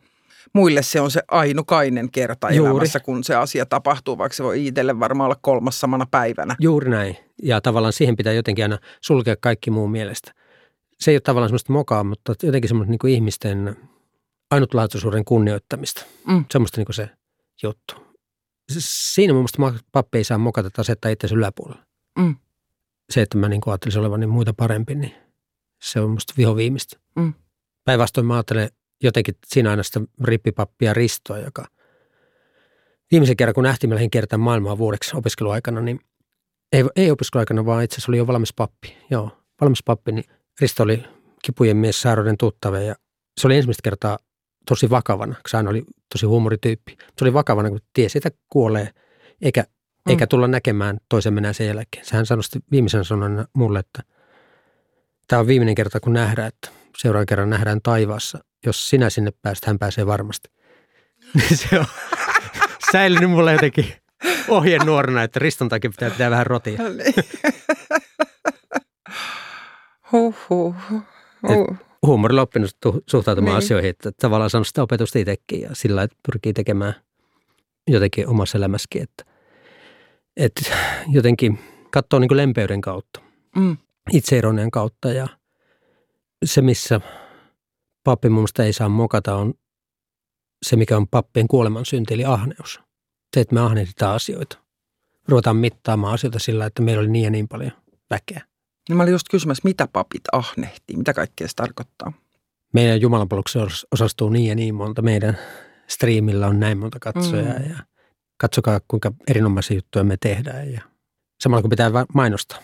[0.54, 2.72] muille se on se ainukainen kerta Juuri.
[2.72, 6.56] elämässä, kun se asia tapahtuu, vaikka se voi itselle varmaan olla kolmas samana päivänä.
[6.60, 7.18] Juuri näin.
[7.44, 10.32] Ja tavallaan siihen pitää jotenkin aina sulkea kaikki muun mielestä.
[11.00, 13.76] Se ei ole tavallaan semmoista mokaa, mutta jotenkin semmoista niin kuin ihmisten
[14.52, 16.06] ainutlaatuisuuden kunnioittamista.
[16.28, 16.46] Mm.
[16.52, 17.10] Semmoista niin kuin se
[17.64, 18.09] juttu.
[18.78, 21.86] Siinä mun mielestä pappi ei saa mokata että asettaa itsensä yläpuolella.
[22.20, 22.36] Mm.
[23.10, 25.16] Se, että mä niin ajattelisin olevani niin muita parempi, niin
[25.82, 27.00] se on musta viho viimeistä.
[27.16, 27.34] Mm.
[27.86, 28.70] Päinvastoin mä ajattelen
[29.04, 31.66] jotenkin siinä aina sitä rippipappia Ristoa, joka
[33.12, 36.00] viimeisen kerran, kun nähtiin, meillä kertaa maailmaa vuodeksi opiskeluaikana, niin
[36.74, 38.98] ei, ei opiskeluaikana, vaan itse asiassa oli jo valmis pappi.
[39.10, 40.26] Joo, valmis pappi, niin
[40.62, 41.04] Risto oli
[41.44, 42.96] kipujen mies, sairauden tuttava ja
[43.40, 44.20] se oli ensimmäistä kertaa
[44.70, 46.98] tosi vakavana, koska hän oli tosi huumorityyppi.
[47.18, 48.90] Se oli vakavana, kun tiesi, että kuolee,
[49.42, 50.10] eikä, mm.
[50.10, 52.06] eikä tulla näkemään toisen mennään sen jälkeen.
[52.06, 54.04] Sehän sanoi viimeisen sanan mulle, että
[55.28, 58.40] tämä on viimeinen kerta, kun nähdään, että seuraavan kerran nähdään taivaassa.
[58.66, 60.50] Jos sinä sinne pääset, hän pääsee varmasti.
[61.34, 61.86] Niin se on
[62.92, 63.94] säilynyt mulle jotenkin
[64.86, 66.80] nuorena, että Riston takia pitää pitää vähän rotia.
[70.12, 70.76] Huh, huh,
[71.48, 72.72] huh huumorilla oppinut
[73.10, 73.66] suhtautumaan niin.
[73.66, 76.96] asioihin, että tavallaan saanut sitä opetusta itsekin ja sillä että pyrkii tekemään
[77.88, 79.26] jotenkin omassa elämässäkin, että,
[80.38, 80.62] että
[81.12, 81.60] jotenkin
[81.92, 83.22] katsoo niin lempeyden kautta,
[83.56, 83.78] mm.
[84.14, 85.28] itseironian kautta ja
[86.46, 87.02] se, missä
[88.04, 89.54] pappi mun ei saa mokata, on
[90.66, 92.80] se, mikä on pappien kuoleman synti, eli ahneus.
[93.34, 94.58] Se, että me ahnehditaan asioita.
[95.28, 97.72] Ruvetaan mittaamaan asioita sillä, että meillä oli niin ja niin paljon
[98.10, 98.49] väkeä.
[98.90, 102.14] Niin mä olin just kysymässä, mitä papit ahnehtii, mitä kaikkea se tarkoittaa?
[102.74, 105.02] Meidän jumalanpalveluksessa osastuu niin ja niin monta.
[105.02, 105.38] Meidän
[105.88, 107.70] striimillä on näin monta katsojaa mm.
[107.70, 107.78] ja
[108.38, 110.82] katsokaa kuinka erinomaisia juttuja me tehdään ja
[111.42, 112.60] samalla kun pitää mainostaa.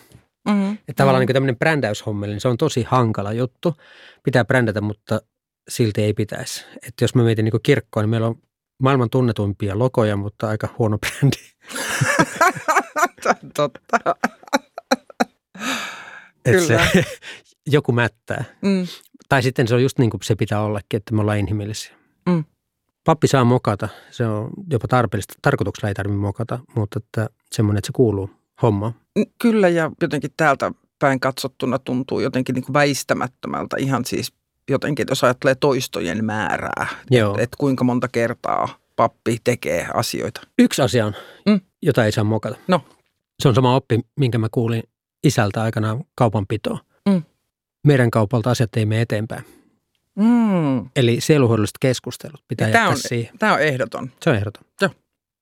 [0.48, 0.72] Mm-hmm.
[0.72, 1.26] Että tavallaan mm-hmm.
[1.26, 3.74] niin tämmöinen brändäyshommeli, niin se on tosi hankala juttu.
[4.22, 5.20] Pitää brändätä, mutta
[5.68, 6.64] silti ei pitäisi.
[6.86, 8.38] Että jos mä mietin niin kirkkoa, niin meillä on
[8.82, 11.36] maailman tunnetuimpia logoja, mutta aika huono brändi.
[13.56, 13.98] Totta.
[16.46, 17.04] Että se,
[17.76, 18.44] joku mättää.
[18.62, 18.86] Mm.
[19.28, 21.94] Tai sitten se on just niin kuin se pitää ollakin, että me ollaan inhimillisiä.
[22.26, 22.44] Mm.
[23.04, 25.34] Pappi saa mokata, se on jopa tarpeellista.
[25.42, 28.30] Tarkoituksella ei tarvitse mokata, mutta että semmoinen, että se kuuluu
[28.62, 28.92] homma.
[29.38, 34.32] Kyllä ja jotenkin täältä päin katsottuna tuntuu jotenkin niin kuin väistämättömältä ihan siis
[34.70, 40.40] jotenkin, että jos ajattelee toistojen määrää, että et kuinka monta kertaa pappi tekee asioita.
[40.58, 41.14] Yksi asia on,
[41.46, 41.60] mm.
[41.82, 42.56] jota ei saa mokata.
[42.68, 42.80] No.
[43.42, 44.82] Se on sama oppi, minkä mä kuulin
[45.26, 46.78] isältä aikanaan kaupanpitoa.
[47.08, 47.22] Mm.
[47.86, 49.44] Meidän kaupalta asiat ei mene eteenpäin.
[50.14, 50.90] Mm.
[50.96, 53.38] Eli sieluhoidolliset keskustelut pitää jättää on, siihen.
[53.38, 54.12] Tämä on ehdoton.
[54.22, 54.64] Se on ehdoton.
[54.80, 54.90] Joo.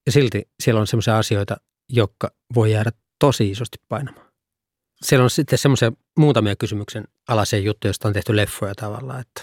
[0.07, 1.57] Ja silti siellä on sellaisia asioita,
[1.89, 4.27] jotka voi jäädä tosi isosti painamaan.
[5.03, 9.43] Siellä on sitten semmoisia muutamia kysymyksen alaisia juttuja, joista on tehty leffoja tavallaan, että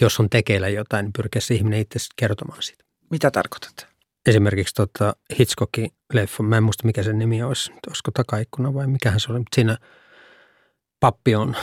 [0.00, 2.84] jos on tekeillä jotain, niin pyrkiä se ihminen itse kertomaan siitä.
[3.10, 3.86] Mitä tarkoitat?
[4.26, 9.20] Esimerkiksi tota Hitchcockin leffa, mä en muista mikä sen nimi olisi, olisiko takaikkuna vai mikähän
[9.20, 9.78] se oli, mutta siinä
[11.00, 11.56] pappi on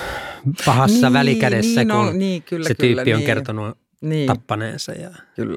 [0.66, 3.26] pahassa niin, välikädessä, niin, kun no, niin, kyllä, se tyyppi kyllä, on niin.
[3.26, 4.28] kertonut niin.
[4.28, 5.10] tappaneensa ja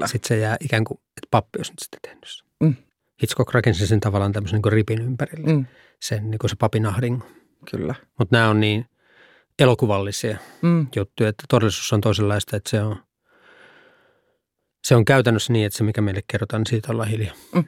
[0.06, 2.46] sitten se jää ikään kuin, että pappi olisi nyt sitten tehnyt sen.
[2.60, 2.74] Mm.
[3.22, 5.66] Hitchcock rakensi sen tavallaan tämmöisen niin ripin ympärille, mm.
[6.02, 7.28] sen niin kuin se papin ahdingon.
[7.70, 7.94] Kyllä.
[8.18, 8.86] Mutta nämä on niin
[9.58, 10.86] elokuvallisia mm.
[10.96, 12.96] juttuja, että todellisuus on toisenlaista, että se on
[14.86, 17.34] se on käytännössä niin, että se mikä meille kerrotaan, niin siitä ollaan hiljaa.
[17.54, 17.64] Mm.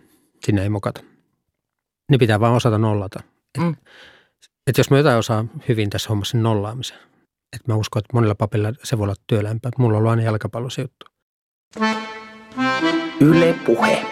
[0.47, 1.01] Sinne ei mokata.
[2.11, 3.21] Ne pitää vaan osata nollata.
[3.55, 3.77] Et, mm.
[4.67, 6.97] et jos mä jotain osaa hyvin tässä hommassa, niin nollaamisen.
[7.53, 9.71] Et mä uskon, että monilla papilla se voi olla työlämpää.
[9.79, 11.07] Mulla on ollut aina jalkapallo se juttu.
[13.21, 14.07] Yle puhe.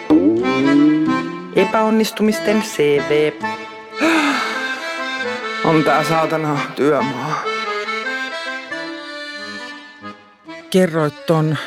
[1.55, 3.31] Epäonnistumisten CV.
[5.65, 7.43] On tää saatana työmaa.
[10.69, 11.57] Kerroit ton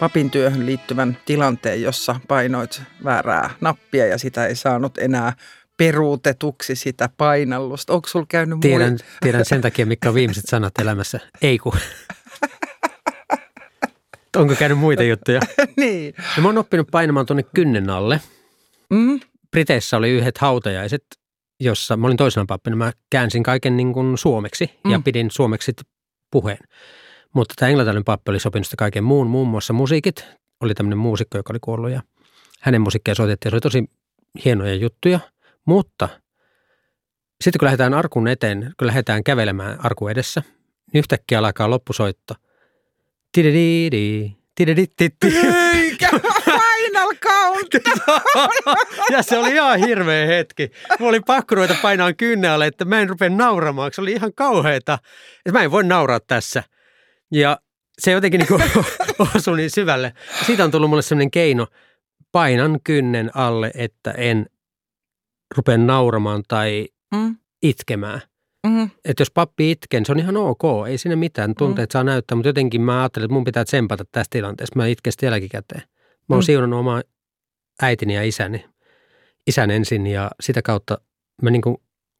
[0.00, 5.32] papin työhön liittyvän tilanteen, jossa painoit väärää nappia ja sitä ei saanut enää
[5.76, 7.92] peruutetuksi sitä painallusta.
[7.92, 11.20] Onko sulla käynyt Tiedän, mui- tiedän sen takia, mitkä on viimeiset sanat elämässä.
[11.42, 11.72] Ei kun.
[14.36, 15.40] Onko käynyt muita juttuja?
[15.76, 16.14] niin.
[16.36, 18.20] No, mä oon oppinut painamaan tuonne kynnen alle.
[18.90, 19.20] Mm?
[19.50, 21.04] Briteissä oli yhdet hautajaiset,
[21.60, 22.76] jossa mä olin toisena pappina.
[22.76, 25.04] Mä käänsin kaiken niin kuin suomeksi ja Mm.
[25.04, 25.72] pidin suomeksi
[26.32, 26.58] puheen.
[27.34, 30.24] Mutta tämä englantilainen pappi oli sopinut sitä kaiken muun, muun muassa musiikit.
[30.60, 32.02] Oli tämmöinen muusikko, joka oli kuollut ja
[32.60, 33.50] hänen musiikkia soitettiin.
[33.50, 33.84] Se oli tosi
[34.44, 35.20] hienoja juttuja,
[35.64, 36.08] mutta
[37.40, 40.42] sitten kun lähdetään arkun eteen, kun lähdetään kävelemään arku edessä,
[40.92, 42.34] niin yhtäkkiä alkaa loppusoitto.
[43.32, 45.38] Tidididi, tididididi.
[45.74, 46.08] Eikä
[46.44, 47.68] Final Count!
[49.10, 50.70] ja se oli ihan hirveä hetki.
[50.98, 53.90] Mulla oli pakko ruveta painaa kynnen alle, että mä en rupea nauramaan.
[53.94, 54.98] Se oli ihan kauheeta.
[55.52, 56.62] Mä en voi nauraa tässä.
[57.32, 57.58] Ja
[57.98, 58.62] se jotenkin niin
[59.36, 60.12] osui niin syvälle.
[60.46, 61.66] Siitä on tullut mulle sellainen keino.
[62.32, 64.46] Painan kynnen alle, että en
[65.56, 67.36] rupea nauramaan tai Mm?
[67.62, 68.20] itkemään.
[68.66, 68.90] Mm?
[69.04, 70.62] Että jos pappi itkee, niin se on ihan ok.
[70.88, 71.54] Ei siinä mitään.
[71.54, 74.72] Tunteet saa näyttää, mutta jotenkin mä ajattelin, että mun pitää tsempata tässä tilanteessa.
[74.76, 75.82] Mä itken sitten jälkikäteen.
[76.28, 76.44] Mä oon Mm.
[76.46, 77.00] siunannut oma
[77.82, 78.64] äitini ja isäni,
[79.46, 80.98] isän ensin ja sitä kautta
[81.42, 81.76] mä niin kuin,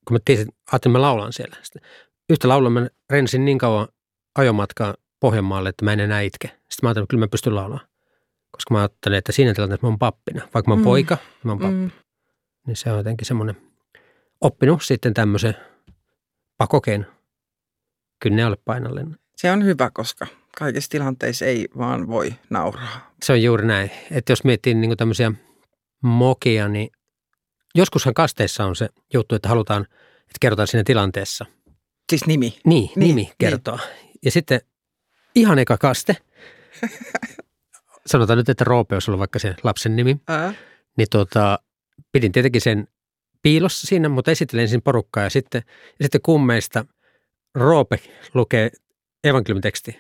[0.09, 1.57] kun mä tiesin, ajattelin, että mä laulan siellä.
[1.63, 1.83] Sitten
[2.31, 3.89] yhtä laulua mä rensin niin kauan
[4.39, 6.47] ajomatkaa Pohjanmaalle, että mä en enää itke.
[6.49, 7.89] Sitten mä ajattelin, että kyllä mä pystyn laulamaan.
[8.51, 10.49] Koska mä ajattelin, että siinä tilanteessa mä oon pappina.
[10.55, 10.85] Vaikka mä oon Mm.
[10.85, 11.75] poika, mä oon pappi.
[11.75, 11.91] Mm.
[12.67, 13.57] Niin se on jotenkin semmoinen
[14.41, 15.55] oppinut sitten tämmöisen
[16.59, 17.07] pakokeen
[18.23, 19.05] kynne alle painalle.
[19.37, 20.27] Se on hyvä, koska
[20.59, 23.13] kaikissa tilanteissa ei vaan voi nauraa.
[23.23, 23.91] Se on juuri näin.
[24.11, 25.33] Että jos miettii niin tämmöisiä
[26.03, 26.89] mokia, niin
[27.75, 29.83] joskushan kasteissa on se juttu, että halutaan,
[30.21, 31.47] että kerrotaan siinä tilanteessa.
[32.11, 32.47] Siis nimi.
[32.47, 33.33] Niin, Niin, nimi niin.
[33.39, 33.75] kertoo.
[33.77, 33.83] Ja
[34.29, 34.61] sitten
[35.35, 36.17] ihan eka kaste,
[38.07, 40.55] sanotaan nyt, että Roope olisi ollut vaikka se lapsen nimi, Ää?
[40.97, 41.59] niin tota,
[42.13, 42.89] pidin tietenkin sen
[43.43, 45.63] piilossa siinä, mutta esittelin ensin porukkaa ja sitten,
[45.99, 46.85] ja sitten kummeista
[47.55, 47.99] Roope
[48.35, 48.71] lukee
[49.25, 49.99] evankeliumiteksti,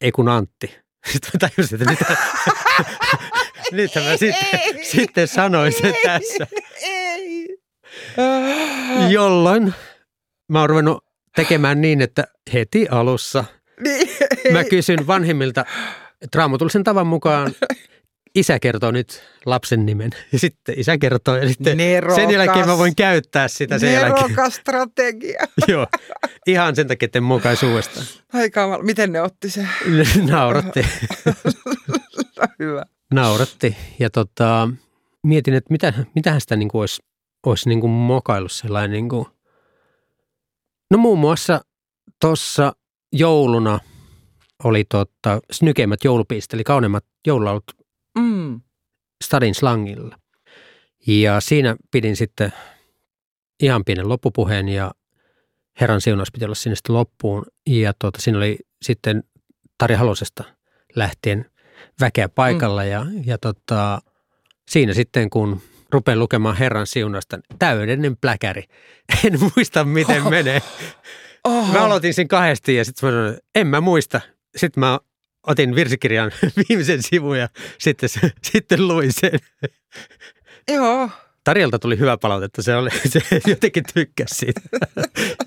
[0.00, 0.78] ei kun Antti.
[1.12, 2.16] Sitten mä tajusin, että mitä,
[3.72, 4.84] nyt mä sitten, Ei.
[4.84, 6.46] sitten sanoin sen tässä.
[6.82, 7.58] Ei.
[9.10, 9.74] Jolloin
[10.48, 11.07] mä oon ruvennut
[11.38, 13.44] tekemään niin, että heti alussa
[13.84, 14.08] Niin,
[14.52, 15.64] mä kysyn vanhemmilta,
[16.20, 17.52] että raamatullisen tavan mukaan
[18.34, 20.10] isä kertoo nyt lapsen nimen.
[20.32, 22.16] Ja sitten isä kertoo ja sitten Nerokas.
[22.16, 24.30] sen jälkeen mä voin käyttää sitä sen jälkeen.
[24.30, 25.40] Nerokas strategia.
[25.68, 25.86] Joo,
[26.46, 28.06] ihan sen takia, että en muokaisi uudestaan.
[28.32, 28.82] Ai kamala.
[28.82, 29.66] Miten ne otti se?
[30.30, 30.86] Nauratti,
[32.58, 32.82] Hyvä.
[33.14, 33.76] nauratti.
[33.98, 34.68] Ja tota,
[35.26, 37.02] mietin, että mitä, mitähän sitä niin kuin olisi,
[37.46, 39.26] olisi niin kuin mokaillut sellainen niin kuin,
[40.90, 41.60] no muun muassa
[42.20, 42.72] tuossa
[43.12, 43.78] jouluna
[44.64, 47.64] oli tota, snykeimmät joulupiiset, eli kauneimmat joululaulut
[48.18, 48.60] Mm.
[49.24, 50.18] stadin slangilla.
[51.06, 52.52] Ja siinä pidin sitten
[53.62, 54.92] ihan pienen loppupuheen ja
[55.80, 57.44] Herran siunaus piti olla sinne sitten loppuun.
[57.66, 59.24] Ja tuota, siinä oli sitten
[59.78, 60.44] Tari Halosesta
[60.96, 61.50] lähtien
[62.00, 64.02] väkeä paikalla ja, ja tota,
[64.70, 65.60] siinä sitten kun
[65.92, 68.64] rupean lukemaan Herran siunausta, niin täydellinen pläkäri.
[69.24, 70.30] En muista miten Oho.
[70.30, 70.62] menee.
[71.44, 71.72] Oho.
[71.72, 74.20] Mä aloitin sen kahdesti ja sitten mä sanoin, en mä muista.
[74.56, 74.98] Sitten mä
[75.46, 76.32] otin virsikirjan
[76.68, 77.48] viimeisen sivun ja
[77.78, 78.08] sitten,
[78.52, 79.38] sitten luin sen.
[80.72, 81.10] Joo.
[81.44, 84.60] Tarjalta tuli hyvä palautetta, se, oli, se jotenkin tykkäsi siitä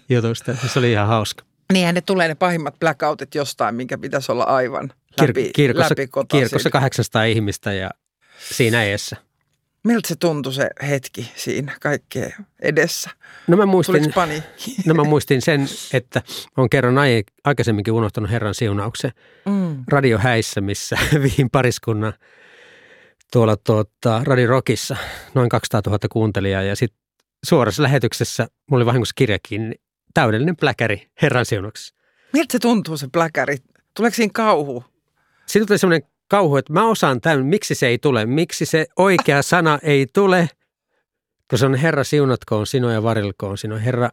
[0.09, 0.55] jutusta.
[0.67, 1.43] Se oli ihan hauska.
[1.73, 6.45] Niinhän ne tulee ne pahimmat blackoutit jostain, minkä pitäisi olla aivan läpi, Kir- kirkossa, läpikotaisin.
[6.49, 7.89] kirkossa 800 ihmistä ja
[8.39, 9.17] siinä eessä.
[9.83, 13.09] Miltä se tuntui se hetki siinä kaikkeen edessä?
[13.47, 14.13] No mä muistin,
[14.85, 16.21] no mä muistin sen, että
[16.57, 19.11] olen kerran ai- aikaisemminkin unohtanut Herran siunauksen
[19.45, 19.83] Mm.
[19.87, 22.13] radiohäissä, missä viin pariskunnan
[23.33, 24.95] tuolla tuota, Radio Rockissa,
[25.33, 27.01] noin 200 000 kuuntelijaa ja sitten
[27.45, 29.75] suorassa lähetyksessä, mulla oli vahingossa kirja kiinni,
[30.13, 31.95] täydellinen pläkäri Herran siunauksessa.
[32.33, 33.57] Miltä se tuntuu se pläkäri?
[33.95, 34.85] Tuleeko siinä kauhu?
[35.45, 39.41] Sitten tuli semmoinen kauhu, että mä osaan tämän, miksi se ei tule, miksi se oikea
[39.41, 40.49] sana ei tule,
[41.49, 43.77] kun se on Herra siunatkoon sinua ja varilkoon sinua.
[43.77, 44.09] Herra,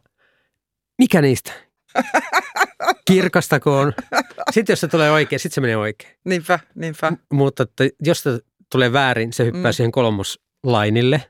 [0.97, 1.51] mikä niistä?
[3.07, 3.93] Kirkastakoon.
[4.51, 6.15] Sitten jos se tulee oikein, sitten se menee oikein.
[6.25, 7.13] Niinpä, niinpä.
[7.33, 8.39] Mutta että jos se
[8.71, 9.73] tulee väärin, se hyppää Mm.
[9.73, 11.23] siihen kolmoslainille.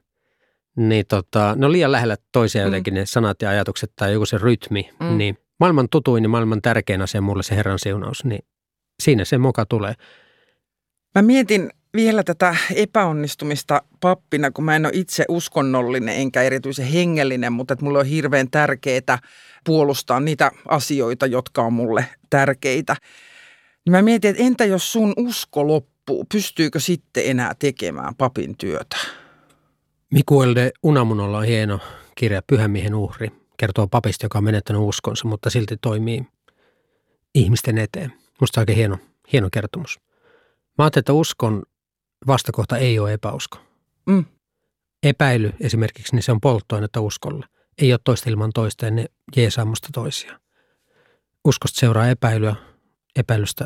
[0.78, 2.72] Niin tota, ne on liian lähellä toisiaan Mm.
[2.74, 4.90] jotenkin ne sanat ja ajatukset tai joku se rytmi.
[5.00, 5.18] Mm.
[5.18, 8.26] Niin maailman tutuin ja maailman tärkein asia mulle se Herran siunaus.
[8.26, 8.42] Niin
[9.04, 9.94] siinä se moka tulee.
[11.16, 17.54] Mä mietin vielä tätä epäonnistumista pappina, kun mä en ole itse uskonnollinen enkä erityisen hengellinen,
[17.54, 19.20] mutta että mulle on hirveän tärkeää
[19.66, 22.96] puolustaa niitä asioita, jotka on mulle tärkeitä.
[23.86, 28.98] Niin mä mietin, että entä jos sun usko loppuu, pystyykö sitten enää tekemään papin työtä?
[30.12, 31.80] Mikuelde Unamunolla on hieno
[32.16, 33.32] kirja Pyhämiehen uhri.
[33.58, 36.26] Kertoo papista, joka on menettänyt uskonsa, mutta silti toimii
[37.36, 38.14] ihmisten eteen.
[38.42, 38.98] Musta aika hieno,
[39.34, 40.00] hieno kertomus.
[40.80, 41.64] Mä ajattelin, että uskon
[42.28, 43.58] vastakohta ei ole epäusko.
[44.06, 44.26] Mm.
[45.04, 47.46] Epäily esimerkiksi, niin se on polttoainetta uskolle.
[47.78, 50.40] Ei ole toista ilman toista ja ne jeesaa musta toisia.
[51.46, 52.56] Uskosta seuraa epäilyä,
[53.16, 53.66] epäilystä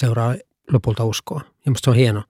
[0.00, 0.34] seuraa
[0.72, 1.40] lopulta uskoa.
[1.66, 2.22] Ja musta se on hieno,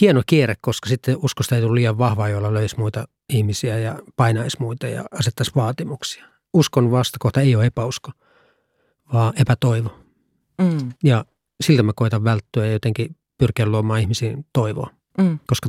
[0.00, 4.56] hieno kierre, koska sitten uskosta ei tule liian vahvaa, jolla löisi muita ihmisiä ja painaisi
[4.60, 6.26] muita ja asettaisi vaatimuksia.
[6.54, 8.10] Uskon vastakohta ei ole epäusko,
[9.12, 10.00] vaan epätoivo.
[10.58, 10.92] Mm.
[11.04, 11.24] Ja
[11.60, 14.90] siltä mä koitan välttyä ja jotenkin pyrkiä luomaan ihmisiin toivoa.
[15.18, 15.38] Mm.
[15.46, 15.68] Koska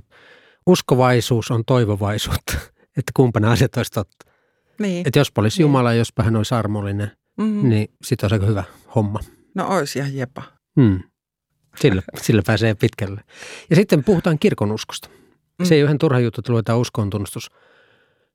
[0.68, 2.54] uskovaisuus on toivovaisuutta,
[2.98, 4.26] että kumpana asiat olisi totta.
[4.80, 5.08] Niin.
[5.08, 5.62] Että jos olisi Niin.
[5.64, 7.70] Jumala, jospa hän olisi armollinen, Mm.
[7.70, 8.64] niin sitten olisi aika hyvä
[8.96, 9.20] homma.
[9.56, 10.44] No ois ihan jepa.
[10.82, 11.00] Hmm.
[11.80, 13.22] Sillä, sillä pääsee pitkälle.
[13.70, 15.10] Ja sitten puhutaan kirkon uskosta.
[15.60, 15.66] Mm.
[15.66, 17.52] Se ei ole ihan turha juttu, että luetaan uskon tunnustus,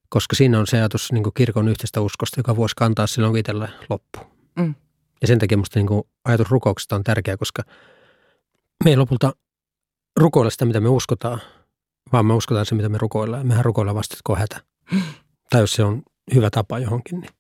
[0.09, 4.21] koska siinä on se ajatus niin kirkon yhteistä uskosta, joka voisi kantaa silloin itsellä loppu.
[4.57, 4.75] Mm.
[5.21, 7.63] Ja sen takia minusta niin ajatus rukouksesta on tärkeä, koska
[8.85, 9.33] me ei lopulta
[10.17, 11.41] rukoilla sitä, mitä me uskotaan,
[12.13, 13.47] vaan me uskotaan se, mitä me rukoillaan.
[13.47, 14.61] Mehän rukoillaan vasta, kun hätä.
[15.51, 16.03] Tai jos se on
[16.35, 17.31] hyvä tapa johonkin, niin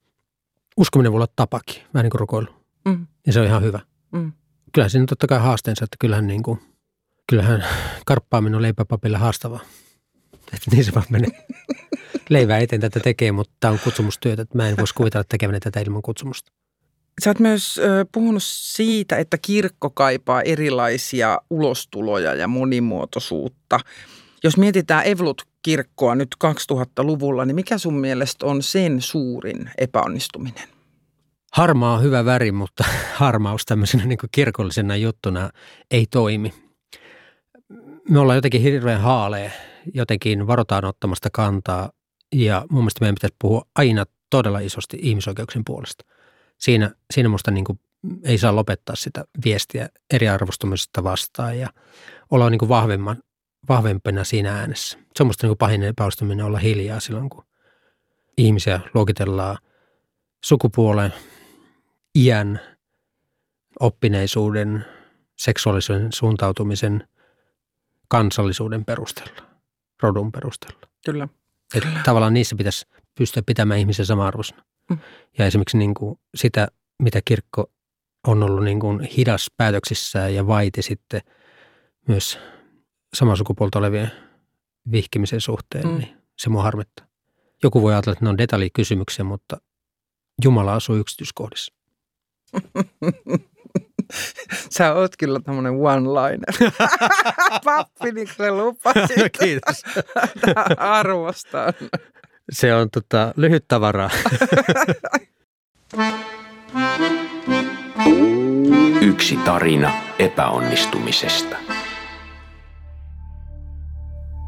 [0.76, 2.48] uskominen voi olla tapakin, vähän niin kuin rukoilu.
[2.84, 3.06] Mm.
[3.26, 3.80] Ja se on ihan hyvä.
[4.12, 4.32] Mm.
[4.72, 6.60] Kyllähän siinä on totta kai haasteensa, että kyllähän, niin kuin,
[7.26, 7.64] kyllähän
[8.06, 9.60] karppaaminen on leipäpapille haastavaa.
[10.54, 11.30] Että niin se vaan menee.
[12.28, 14.42] Leivää eteen tätä tekee, mutta tämä on kutsumustyötä.
[14.42, 16.52] Että mä en voisi kuvitella tekeväni tätä ilman kutsumusta.
[17.24, 17.80] Sä oot myös
[18.12, 23.80] puhunut siitä, että kirkko kaipaa erilaisia ulostuloja ja monimuotoisuutta.
[24.44, 30.68] Jos mietitään Evlut-kirkkoa nyt 2000-luvulla, niin mikä sun mielestä on sen suurin epäonnistuminen?
[31.52, 35.50] Harmaa on hyvä väri, mutta harmaus tämmöisenä niin kirkollisena juttuna
[35.90, 36.54] ei toimi.
[38.08, 39.52] Me ollaan jotenkin hirveän haalee,
[39.94, 41.90] jotenkin varotaan ottamasta kantaa
[42.34, 46.04] ja mun mielestä meidän pitäisi puhua aina todella isosti ihmisoikeuksien puolesta.
[46.60, 47.80] Siinä, siinä musta niin kuin
[48.24, 51.68] ei saa lopettaa sitä viestiä eriarvostumisesta vastaan ja
[52.30, 53.22] olla niin kuin vahvemman,
[53.68, 54.98] vahvempana siinä äänessä.
[55.16, 57.44] Se on musta niin kuin pahin epäonnistuminen olla hiljaa silloin, kun
[58.38, 59.58] ihmisiä luokitellaan
[60.44, 61.12] sukupuolen,
[62.18, 62.60] iän,
[63.80, 64.84] oppineisuuden,
[65.38, 67.08] seksuaalisen suuntautumisen,
[68.08, 69.42] kansallisuuden perusteella,
[70.02, 70.80] rodun perusteella.
[71.04, 71.28] Kyllä.
[71.74, 74.69] Että tavallaan niissä pitäisi pystyä pitämään ihmisen sama-arvoisena.
[74.90, 74.98] Mm.
[75.38, 76.68] Ja esimerkiksi niin kuin sitä,
[77.02, 77.70] mitä kirkko
[78.26, 81.20] on ollut niin kuin hidas päätöksissään ja vaiti sitten
[82.08, 82.38] myös
[83.14, 84.10] samaa sukupuolta olevien
[84.92, 85.98] vihkimisen suhteen, Mm.
[85.98, 87.06] niin se mua harmittaa.
[87.62, 89.56] Joku voi ajatella, että ne on detaljikysymyksiä, mutta
[90.44, 91.72] Jumala asuu yksityiskohdissa.
[94.76, 96.72] Sä oot kyllä tämmönen one-liner.
[97.64, 99.16] Pappi, niin kuin lupasit.
[99.40, 99.82] Kiitos.
[100.76, 101.72] Arvostan.
[102.50, 104.10] Se on tota, lyhyt tavaraa.
[109.00, 111.56] Yksi tarina epäonnistumisesta.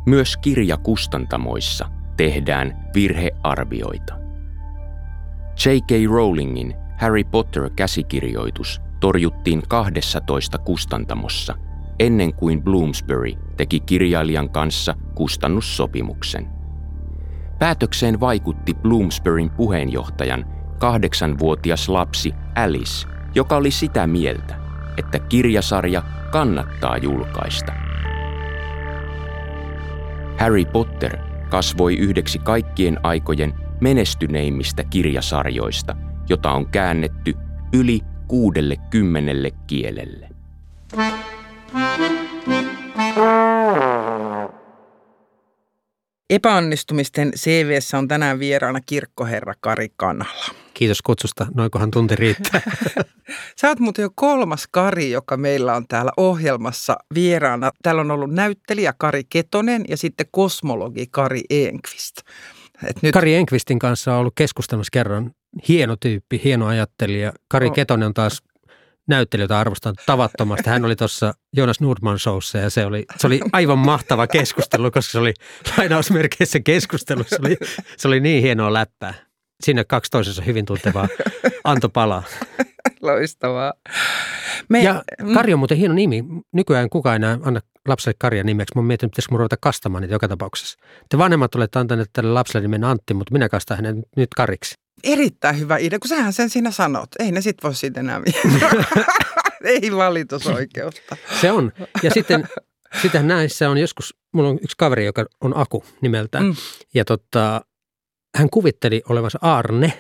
[0.07, 4.15] Myös kirjakustantamoissa tehdään virhearvioita.
[5.67, 6.11] J.K.
[6.11, 11.55] Rowlingin Harry Potter-käsikirjoitus torjuttiin 12 kustantamossa
[11.99, 16.62] ennen kuin Bloomsbury teki kirjailijan kanssa kustannussopimuksen.
[17.63, 20.45] Päätökseen vaikutti Bloomsburyn puheenjohtajan
[20.79, 24.55] kahdeksanvuotias lapsi Alice, joka oli sitä mieltä,
[24.97, 27.73] että kirjasarja kannattaa julkaista.
[30.39, 31.17] Harry Potter
[31.49, 35.97] kasvoi yhdeksi kaikkien aikojen menestyneimmistä kirjasarjoista,
[36.29, 37.35] jota on käännetty
[37.73, 39.33] yli 60
[39.67, 40.29] kielelle.
[46.33, 50.55] Epäonnistumisten CVssä on tänään vieraana kirkkoherra Kari Kanala.
[50.75, 51.47] Kiitos kutsusta.
[51.55, 52.61] Noinkohan tunti riittää.
[53.61, 57.71] Sä oot muuten jo kolmas Kari, joka meillä on täällä ohjelmassa vieraana.
[57.83, 62.17] Täällä on ollut näyttelijä Kari Ketonen ja sitten kosmologi Kari Enqvist.
[62.85, 65.31] Et nyt, Kari Enqvistin kanssa on ollut keskustelussa kerran.
[65.69, 67.33] Hieno tyyppi, hieno ajattelija.
[67.49, 67.73] Kari Oh.
[67.73, 68.43] Ketonen on taas
[69.09, 70.71] näyttelijä, jota arvostan tavattomasti.
[70.71, 75.13] Hän oli tuossa Jonas Nordman showssa ja se oli, se oli aivan mahtava keskustelu, koska
[75.13, 75.35] se oli
[75.79, 77.25] lainausmerkeissä keskustelu.
[77.25, 77.57] Se oli,
[77.97, 79.15] se oli niin hienoa läppää.
[79.65, 81.09] Siinä kaksi toisensa hyvin tuntevaa
[81.65, 82.23] Anto Palaa.
[83.03, 83.73] Loistavaa.
[84.69, 85.35] Me, ja mm.
[85.35, 86.25] Kari on muuten hieno nimi.
[86.53, 88.73] Nykyään kukaan enää anna lapselle Karja nimeksi.
[88.75, 90.79] Mä oon miettinyt, pitäisikö mun ruveta kastamaan niitä joka tapauksessa.
[91.09, 94.75] Te vanhemmat olette antaneet tälle lapselle nimen Antti, mutta minä kastan hänet nyt Kariksi.
[95.05, 97.09] Erittäin hyvä idea, kun sähän sen siinä sanot.
[97.19, 98.21] Ei ne sit voi siitä enää
[99.65, 101.17] Ei valitusoikeusta.
[101.41, 101.73] Se on.
[102.03, 102.49] Ja sitten
[103.03, 106.45] sitä näissä on joskus, mulla on yksi kaveri, joka on Aku nimeltään.
[106.45, 106.55] Mm.
[106.95, 107.61] Ja tota,
[108.37, 109.93] hän kuvitteli olevansa Arne,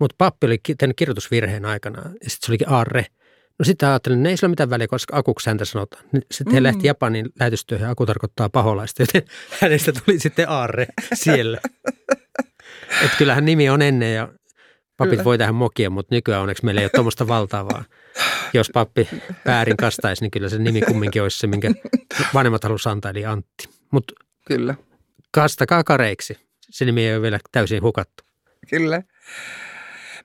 [0.00, 2.02] mutta pappi oli tehnyt kirjoitusvirheen aikana.
[2.02, 3.06] Ja sitten se olikin Arre.
[3.58, 6.04] No sitten ajattelin, että ei sillä mitään väliä, koska akuksi häntä sanotaan.
[6.30, 6.64] Sitten he mm.
[6.64, 9.22] lähti Japanin lähetystyöhön ja aku tarkoittaa paholaista, joten
[9.60, 11.58] hänestä tuli sitten Aarre siellä.
[13.04, 14.28] Että kyllähän nimi on ennen ja
[14.96, 15.24] papit Kyllä.
[15.24, 17.84] voi tähän mokia, mutta nykyään onneksi meillä ei ole tuommoista valtavaa.
[18.52, 19.08] Jos pappi
[19.46, 21.70] väärin kastaisi, niin kyllä se nimi kumminkin olisi se, minkä
[22.34, 23.68] vanhemmat halusivat antaa, eli Antti.
[23.90, 24.14] Mutta
[24.46, 24.74] Kyllä.
[25.30, 26.38] kastakaa kareiksi.
[26.70, 28.24] Se nimi ei ole vielä täysin hukattu.
[28.70, 29.02] Kyllä.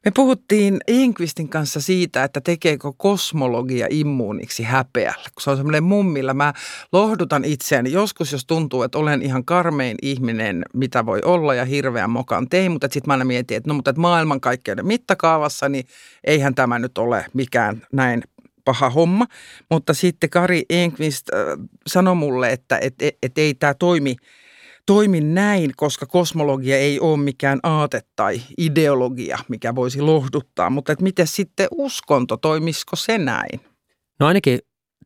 [0.06, 5.30] Me puhuttiin Inkvistin kanssa siitä, että tekeekö kosmologia immuuniksi häpeällä.
[5.36, 6.54] Kun se on semmoinen mummilla, mä
[6.92, 7.92] lohdutan itseäni.
[7.92, 12.72] Joskus, jos tuntuu, että olen ihan karmein ihminen, mitä voi olla ja hirveän mokan tein,
[12.72, 15.86] mutta sitten mä aina mietin, että no mutta että maailmankaikkeuden mittakaavassa, niin
[16.24, 18.24] eihän tämä nyt ole mikään näin
[18.66, 19.28] paha homma.
[19.70, 21.40] Mutta sitten Kari Enqvist äh,
[21.88, 24.16] sanoi mulle, että et, et, et ei tämä toimi–
[24.86, 30.70] toimi näin, koska kosmologia ei ole mikään aate tai ideologia, mikä voisi lohduttaa.
[30.70, 33.60] Mutta että miten sitten uskonto, toimisiko se näin?
[34.20, 34.60] No ainakin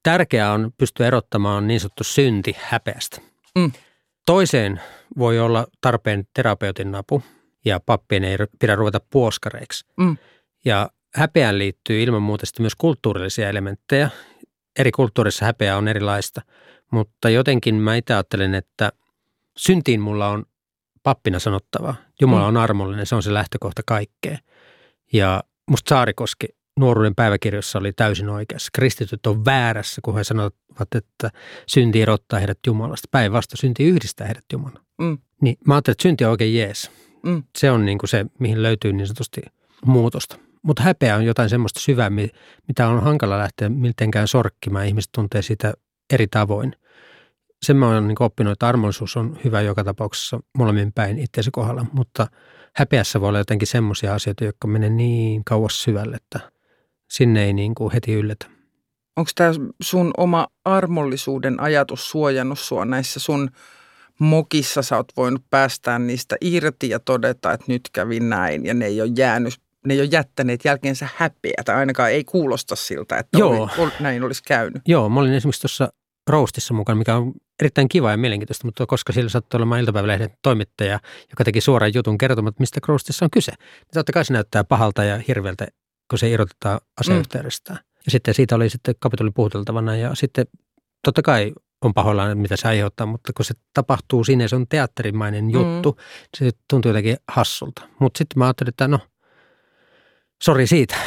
[0.04, 3.22] tärkeää on pystyä erottamaan niin sanottu synti häpeästä.
[3.58, 3.72] Mm.
[4.26, 4.82] Toiseen
[5.18, 7.24] voi olla tarpeen terapeutin apu
[7.66, 9.86] ja pappien ei pidä ruveta puoskareiksi.
[9.98, 10.18] Mm.
[10.66, 14.10] Ja häpeään liittyy ilman muuta myös kulttuurillisia elementtejä.
[14.80, 16.42] Eri kulttuurissa häpeä on erilaista,
[16.92, 18.92] mutta jotenkin mä itse ajattelen, että–
[19.58, 20.46] syntiin mulla on
[21.04, 21.96] pappina sanottavaa.
[22.22, 22.48] Jumala mm.
[22.48, 24.40] on armollinen, se on se lähtökohta kaikkeen.
[25.14, 26.48] Ja musta Saarikoski
[26.80, 28.70] nuoruuden päiväkirjossa oli täysin oikeassa.
[28.74, 31.32] Kristityt on väärässä, kun he sanovat, että
[31.68, 33.08] synti erottaa heidät Jumalasta.
[33.12, 34.86] Päinvastoin synti yhdistää heidät Jumalaan.
[34.98, 35.18] Mm.
[35.42, 36.92] Niin mä ajattelin, että synti on oikein jees.
[37.24, 37.44] Mm.
[37.58, 39.42] Se on niin kuin se, mihin löytyy niin sanotusti
[39.86, 40.38] muutosta.
[40.62, 42.10] Mutta häpeä on jotain semmoista syvää,
[42.68, 44.86] mitä on hankala lähteä mitenkään sorkkimaan.
[44.86, 45.74] Ihmiset tuntee sitä
[46.14, 46.76] eri tavoin–
[47.66, 51.86] sen mä oon niin oppinut, että armollisuus on hyvä joka tapauksessa molemmin päin itseäsi kohdalla,
[51.92, 52.28] mutta
[52.76, 56.40] häpeässä voi olla jotenkin semmoisia asioita, jotka menee niin kauas syvälle, että
[57.10, 58.46] sinne ei niin kuin heti yllätä.
[59.18, 59.52] Onko tämä
[59.84, 63.50] sun oma armollisuuden ajatus suojannut sua näissä sun
[64.20, 64.82] mokissa?
[64.82, 69.02] Sä oot voinut päästää niistä irti ja todeta, että nyt kävi näin ja ne ei
[69.02, 69.54] ole jäänyt
[69.88, 73.70] ne ei ole jättäneet jälkeensä häpeä, tai ainakaan ei kuulosta siltä, että Joo.
[73.78, 74.82] Oli, näin olisi käynyt.
[74.88, 75.90] Joo, mä olin esimerkiksi tuossa
[76.28, 81.00] roostissa mukana, mikä on erittäin kiva ja mielenkiintoista, mutta koska sillä sattui olemaan iltapäivälehden toimittaja,
[81.30, 83.52] joka teki suoran jutun kertomaan, mistä roostissa on kyse.
[83.52, 85.68] Niin totta kai se näyttää pahalta ja hirveältä,
[86.10, 87.80] kun se irrotetaan aseyhteydestään.
[87.80, 88.02] Mm.
[88.06, 90.46] Ja sitten siitä oli sitten kapitoli puhuteltavana ja sitten
[91.04, 95.46] totta kai on pahoillaan, mitä se aiheuttaa, mutta kun se tapahtuu siinä se on teatterimainen
[95.46, 95.50] mm.
[95.50, 95.98] juttu, mm.
[96.38, 97.82] se tuntuu jotenkin hassulta.
[98.00, 99.00] Mutta sitten mä ajattelin, että no,
[100.44, 100.96] sori siitä.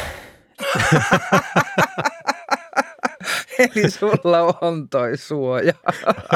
[3.61, 5.73] Eli sulla on toi suoja.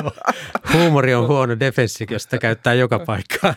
[0.74, 3.56] Huumori on huono defenssi, jos sitä käyttää joka paikkaan.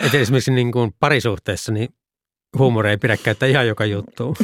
[0.00, 1.88] Et esimerkiksi niin kuin parisuhteessa, niin
[2.58, 4.36] huumori ei pidä käyttää ihan joka juttu.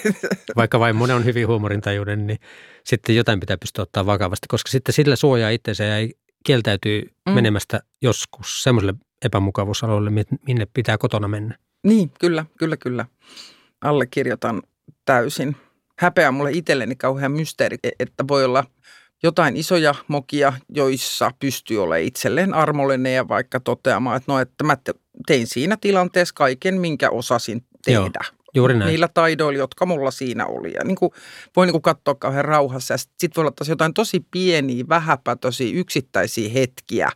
[0.56, 2.38] Vaikka vain monen on hyvin huumorintajuuden, niin
[2.84, 6.08] sitten jotain pitää pystyä ottaa vakavasti, koska sitten sillä suojaa itseensä ja
[6.44, 7.32] kieltäytyy mm.
[7.32, 8.94] menemästä joskus semmoiselle
[9.24, 10.10] epämukavuusalueelle,
[10.46, 11.58] minne pitää kotona mennä.
[11.86, 13.06] Niin, kyllä, kyllä, kyllä.
[13.80, 14.62] Allekirjoitan
[15.04, 15.56] täysin
[15.98, 18.64] häpeä mulle itselleni kauhean mysteeri, e- että voi olla
[19.22, 24.76] jotain isoja mokia, joissa pystyy olemaan itselleen armollinen ja vaikka toteamaan, että no, että mä
[25.26, 28.20] tein siinä tilanteessa kaiken, minkä osasin tehdä.
[28.24, 28.44] Joo.
[28.56, 28.88] Juuri näin.
[28.88, 30.72] Niillä taidoilla, jotka mulla siinä oli.
[30.72, 31.12] Ja niin kuin,
[31.56, 32.94] voi niin kuin katsoa kauhean rauhassa.
[32.94, 37.08] Ja sitten sit voi olla taas jotain tosi pieniä, vähäpätöisiä, yksittäisiä hetkiä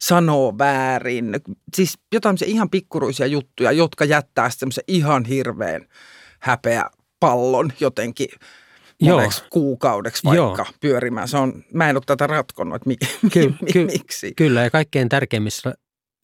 [0.00, 1.34] sanoo väärin.
[1.74, 5.86] Siis jotain ihan pikkuruisia juttuja, jotka jättää semmoisen ihan hirveän
[6.40, 6.84] häpeä
[7.20, 8.28] pallon jotenkin
[9.02, 9.48] moneksi Joo.
[9.50, 10.66] kuukaudeksi vaikka Joo.
[10.80, 11.28] pyörimään.
[11.28, 12.96] Se on, mä en ole tätä ratkonut, että mi,
[13.32, 14.32] ky, ky, miksi.
[14.36, 15.74] Kyllä, ja kaikkein tärkeimmissä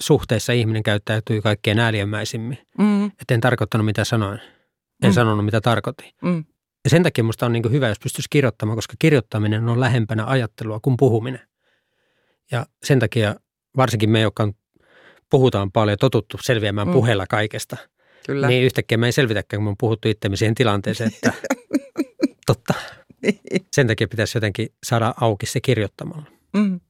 [0.03, 2.59] suhteissa ihminen käyttäytyy kaikkein ääliömäisimmin.
[2.78, 3.07] Mm.
[3.07, 4.40] Että en tarkoittanut mitä sanoin.
[5.03, 5.14] En mm.
[5.14, 6.11] sanonut mitä tarkoitin.
[6.22, 6.44] Mm.
[6.84, 10.80] Ja sen takia minusta on niin hyvä, jos pystyisi kirjoittamaan, koska kirjoittaminen on lähempänä ajattelua
[10.80, 11.40] kuin puhuminen.
[12.53, 13.34] Ja sen takia
[13.76, 14.53] varsinkin me, jotka
[15.30, 16.92] puhutaan paljon, totuttu selviämään mm.
[16.92, 17.76] puheella kaikesta–
[18.27, 18.49] Kyllä.
[18.49, 21.33] Niin yhtäkkiä mä en selvitäkään, kun mä oon puhuttu itsemme siihen tilanteeseen, että
[22.47, 22.74] totta.
[23.72, 26.27] Sen takia pitäisi jotenkin saada auki se kirjoittamalla.
[26.57, 26.81] Mm.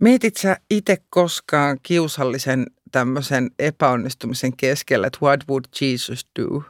[0.00, 6.62] Mietit sä itse koskaan kiusallisen tämmöisen epäonnistumisen keskellä, että what would Jesus do?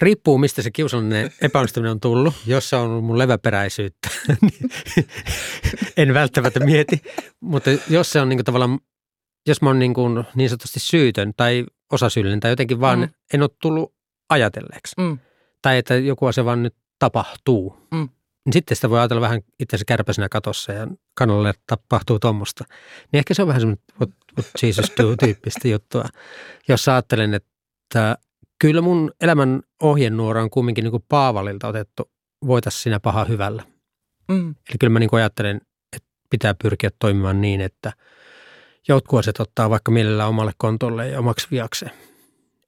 [0.00, 2.34] Riippuu, mistä se kiusallinen epäonnistuminen on tullut.
[2.46, 4.08] Jos se on ollut mun leväperäisyyttä,
[4.42, 4.70] niin
[5.96, 7.02] en välttämättä mieti.
[7.40, 8.78] Mutta jos se on niin kuin tavallaan,
[9.46, 13.08] jos mä oon niin, kuin niin sanotusti syytön tai osasyyllinen tai jotenkin vaan mm.
[13.34, 13.94] en ole tullut
[14.28, 14.94] ajatelleeksi.
[14.98, 15.18] Mm.
[15.62, 17.76] Tai että joku asia vaan nyt tapahtuu.
[17.90, 18.08] Mm.
[18.44, 22.64] Niin sitten sitä voi ajatella vähän itse kärpäisenä katossa ja kanalle tapahtuu tuommoista.
[23.12, 26.04] Niin ehkä se on vähän semmoinen what, what Jesus do-tyyppistä juttua.
[26.68, 28.16] Jos ajattelen, että
[28.58, 32.10] kyllä mun elämän ohjenuora on kumminkin niin kuin Paavalilta otettu,
[32.46, 33.62] voitaisiin siinä paha hyvällä.
[34.28, 34.48] Mm.
[34.48, 35.60] Eli kyllä mä niin kuin ajattelen,
[35.96, 37.92] että pitää pyrkiä toimimaan niin, että
[38.88, 41.92] jotkut asiat ottaa vaikka mielellään omalle kontolle ja omaksi viakseen.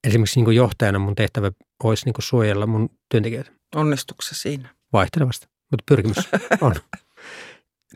[0.03, 1.51] Esimerkiksi niin johtajana mun tehtävä
[1.83, 3.51] olisi niin suojella mun työntekijöitä.
[3.75, 4.69] Onnistuksessa siinä?
[4.93, 6.17] Vaihtelevasti, mutta pyrkimys
[6.61, 6.75] on.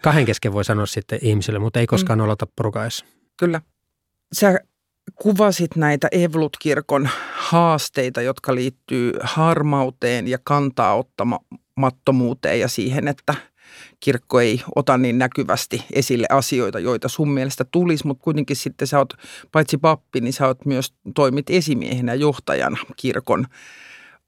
[0.01, 2.25] Kahden kesken voi sanoa sitten ihmisille, mutta ei koskaan mm.
[2.25, 3.05] olota porukaissa.
[3.37, 3.61] Kyllä.
[4.33, 4.59] Sä
[5.15, 13.35] kuvasit näitä Evlut-kirkon haasteita, jotka liittyy harmauteen ja kantaa ottamattomuuteen ja siihen, että
[14.03, 18.97] kirkko ei ota niin näkyvästi esille asioita, joita sun mielestä tulisi, mutta kuitenkin sitten sä
[18.97, 19.13] oot,
[19.51, 23.47] paitsi pappi, niin sä oot myös toimit esimiehenä johtajana kirkon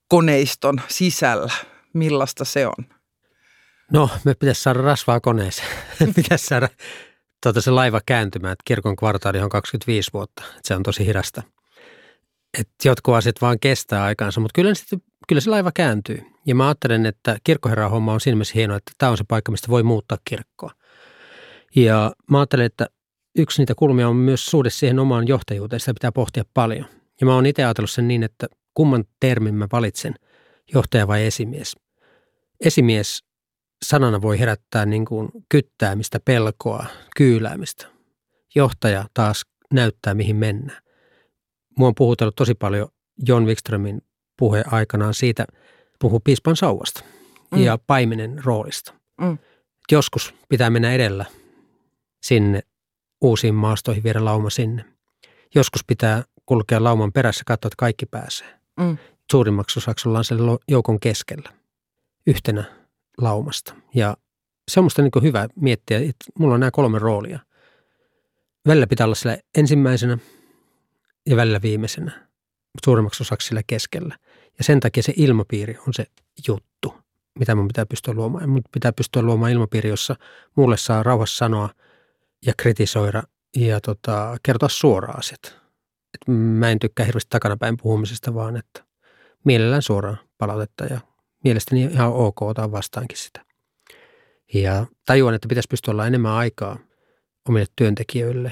[0.08, 1.54] koneiston sisällä.
[1.94, 2.86] Millaista se on?
[3.92, 5.68] No, me pitäisi saada rasvaa koneeseen.
[6.16, 6.70] pitäisi saada
[7.44, 10.44] tuota, se laiva kääntymään, että kirkon kvartaali on 25 vuotta.
[10.50, 11.44] Että se on tosi hidasta.
[12.60, 16.35] Et jotkut asiat vaan kestää aikaansa, mutta kyllä, sitten, kyllä se laiva kääntyy.
[16.46, 19.52] Ja mä ajattelen, että kirkkoherran homma on siinä mielessä hienoa, että tämä on se paikka,
[19.52, 20.72] mistä voi muuttaa kirkkoa.
[21.76, 22.88] Ja mä ajattelen, että
[23.38, 25.80] yksi niitä kulmia on myös suhde siihen omaan johtajuuteen.
[25.80, 26.86] Sitä pitää pohtia paljon.
[27.22, 30.16] Ja mä oon itse ajatellut sen niin, että kumman termin mä valitsen,
[30.74, 31.76] johtaja vai esimies.
[32.66, 33.24] Esimies
[33.86, 36.86] sanana voi herättää niin kuin kyttäämistä, pelkoa,
[37.16, 37.88] kyyläämistä.
[38.56, 40.84] Johtaja taas näyttää, mihin mennään.
[41.78, 42.88] Mua on puhutellut tosi paljon
[43.28, 44.02] John Wikströmin
[44.40, 45.46] puhe aikanaan siitä,
[46.00, 47.04] puhuu piispan sauvasta
[47.52, 47.62] mm.
[47.62, 48.94] ja paimenen roolista.
[49.22, 49.38] Mm.
[49.92, 51.26] Joskus pitää mennä edellä
[52.24, 52.62] sinne
[53.22, 54.86] uusiin maastoihin, viedä lauma sinne.
[55.56, 58.60] Joskus pitää kulkea lauman perässä, katsoa, että kaikki pääsee.
[58.80, 58.98] Mm.
[59.32, 60.38] Suurimmaksi osaksi ollaan sen
[60.68, 61.54] joukon keskellä
[62.28, 62.64] yhtenä
[63.18, 63.76] laumasta.
[63.94, 64.18] Ja
[64.72, 67.40] se on musta niin hyvä miettiä, että mulla on nämä kolme roolia.
[68.68, 70.18] Välillä pitää olla siellä ensimmäisenä
[71.26, 72.28] ja välillä viimeisenä,
[72.86, 74.18] suurimmaksi osaksi sillä keskellä.
[74.58, 76.06] Ja sen takia se ilmapiiri on se
[76.48, 76.94] juttu,
[77.40, 78.50] mitä mun pitää pystyä luomaan.
[78.50, 80.16] Mun pitää pystyä luomaan ilmapiiri, jossa
[80.56, 81.70] mulle saa rauhassa sanoa
[82.46, 83.24] ja kritisoida
[83.56, 85.60] ja tota, kertoa suoraan asiat.
[86.14, 88.84] Et mä en tykkää hirveästi takanapäin puhumisesta, vaan että
[89.44, 91.00] mielellään suoraan palautetta ja
[91.44, 93.46] mielestäni ihan ok ottaa vastaankin sitä.
[94.54, 96.80] Ja tajuan, että pitäisi pystyä olla enemmän aikaa
[97.50, 98.52] omille työntekijöille.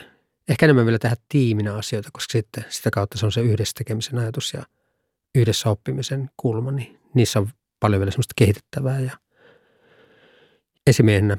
[0.50, 4.20] Ehkä enemmän vielä tehdä tiiminä asioita, koska sitten sitä kautta se on se yhdessä tekemisen
[4.20, 4.64] ajatus ja
[5.36, 9.00] yhdessä oppimisen kulma, niin niissä on paljon vielä semmoista kehitettävää.
[9.00, 9.18] Ja
[10.88, 11.38] esimiehenä,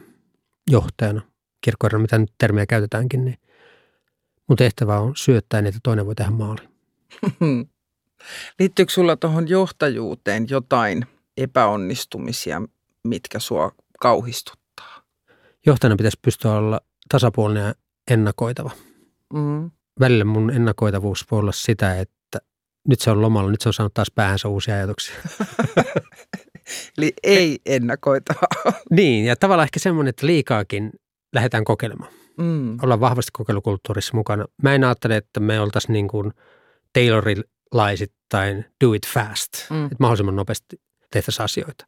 [0.71, 1.23] johtajana,
[1.61, 3.39] kirkkoherrana, mitä nyt termiä käytetäänkin, niin
[4.49, 6.61] mun tehtävä on syöttää niin, että toinen voi tehdä maali.
[8.59, 12.63] Liittyykö sulla tuohon johtajuuteen jotain epäonnistumisia,
[13.05, 15.03] mitkä sua kauhistuttaa?
[15.67, 17.75] Johtajana pitäisi pystyä olla tasapuolinen ja
[18.11, 18.71] ennakoitava.
[19.33, 19.71] Mm.
[20.01, 22.14] Välillä mun ennakoitavuus voi olla sitä, että
[22.89, 25.15] nyt se on lomalla, nyt se on saanut taas päähänsä uusia ajatuksia.
[26.99, 28.47] Eli ei ennakoitava.
[28.91, 30.93] niin, ja tavallaan ehkä semmoinen, että liikaakin
[31.33, 32.13] lähdetään kokeilemaan.
[32.39, 32.79] Mm.
[32.83, 34.45] Ollaan vahvasti kokeilukulttuurissa mukana.
[34.63, 36.33] Mä en ajattele, että me oltaisiin niin kuin
[36.93, 39.51] Taylorilaisittain do it fast.
[39.71, 39.85] Mm.
[39.85, 40.81] Että mahdollisimman nopeasti
[41.11, 41.87] tehtäisiin asioita.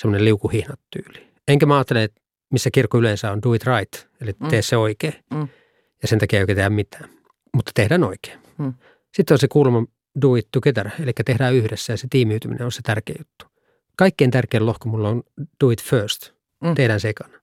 [0.00, 1.28] Semmoinen liukuhihnat tyyli.
[1.48, 2.20] Enkä mä ajattele, että
[2.52, 4.48] missä kirkko yleensä on do it right, eli mm.
[4.48, 5.14] tee se oikein.
[5.34, 5.48] Mm.
[6.02, 7.10] Ja sen takia ei oikein tehdä mitään,
[7.54, 8.38] mutta tehdään oikein.
[8.58, 8.74] Mm.
[9.14, 9.84] Sitten on se kulma
[10.22, 13.46] do it together, eli tehdään yhdessä ja se tiimiytyminen on se tärkeä juttu.
[13.96, 15.22] Kaikkein tärkein lohko mulla on
[15.64, 16.30] do it first,
[16.64, 16.74] mm.
[16.74, 17.40] tehdään se ekana.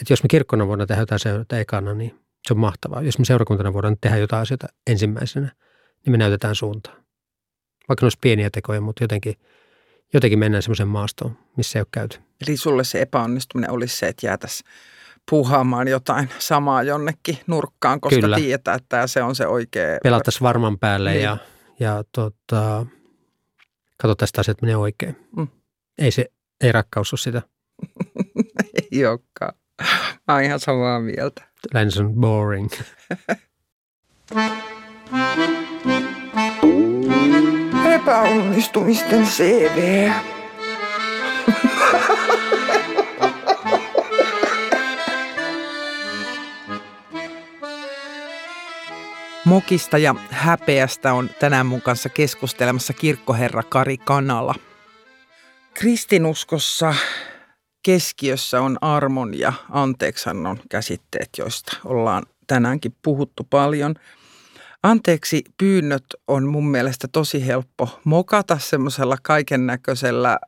[0.00, 3.02] Et jos me kirkkona voidaan tehdä jotain asioita ekana, niin se on mahtavaa.
[3.02, 5.52] Jos me seurakuntana voidaan tehdä jotain asioita ensimmäisenä,
[6.04, 6.96] niin me näytetään suuntaan.
[7.88, 9.34] Vaikka ne olisi pieniä tekoja, mutta jotenkin–
[10.14, 12.18] jotenkin mennään semmoisen maastoon, missä ei ole käyty.
[12.46, 14.70] Eli sulle se epäonnistuminen olisi se, että jäätäisiin
[15.30, 18.36] puhaamaan jotain samaa jonnekin nurkkaan, koska Kyllä.
[18.36, 19.98] tietää, että se on se oikea.
[20.02, 21.22] Pelattaisiin varman päälle niin.
[21.22, 21.36] ja,
[21.80, 22.86] ja tota,
[24.02, 25.16] katsotaan, että asiat menee oikein.
[25.36, 25.48] Mm.
[25.98, 26.26] Ei se,
[26.60, 27.42] ei rakkaus ole sitä.
[28.92, 29.54] ei olekaan.
[30.28, 31.48] Mä oon ihan samaa mieltä.
[31.74, 32.70] Lähes on boring.
[37.94, 40.10] epäonnistumisten CV.
[49.44, 54.54] Mokista ja häpeästä on tänään mun kanssa keskustelemassa kirkkoherra Kari Kanala.
[55.74, 56.94] Kristinuskossa
[57.82, 63.94] keskiössä on armon ja anteeksannon käsitteet, joista ollaan tänäänkin puhuttu paljon.
[64.82, 70.38] Anteeksi pyynnöt on mun mielestä tosi helppo mokata semmoisella kaiken näköisellä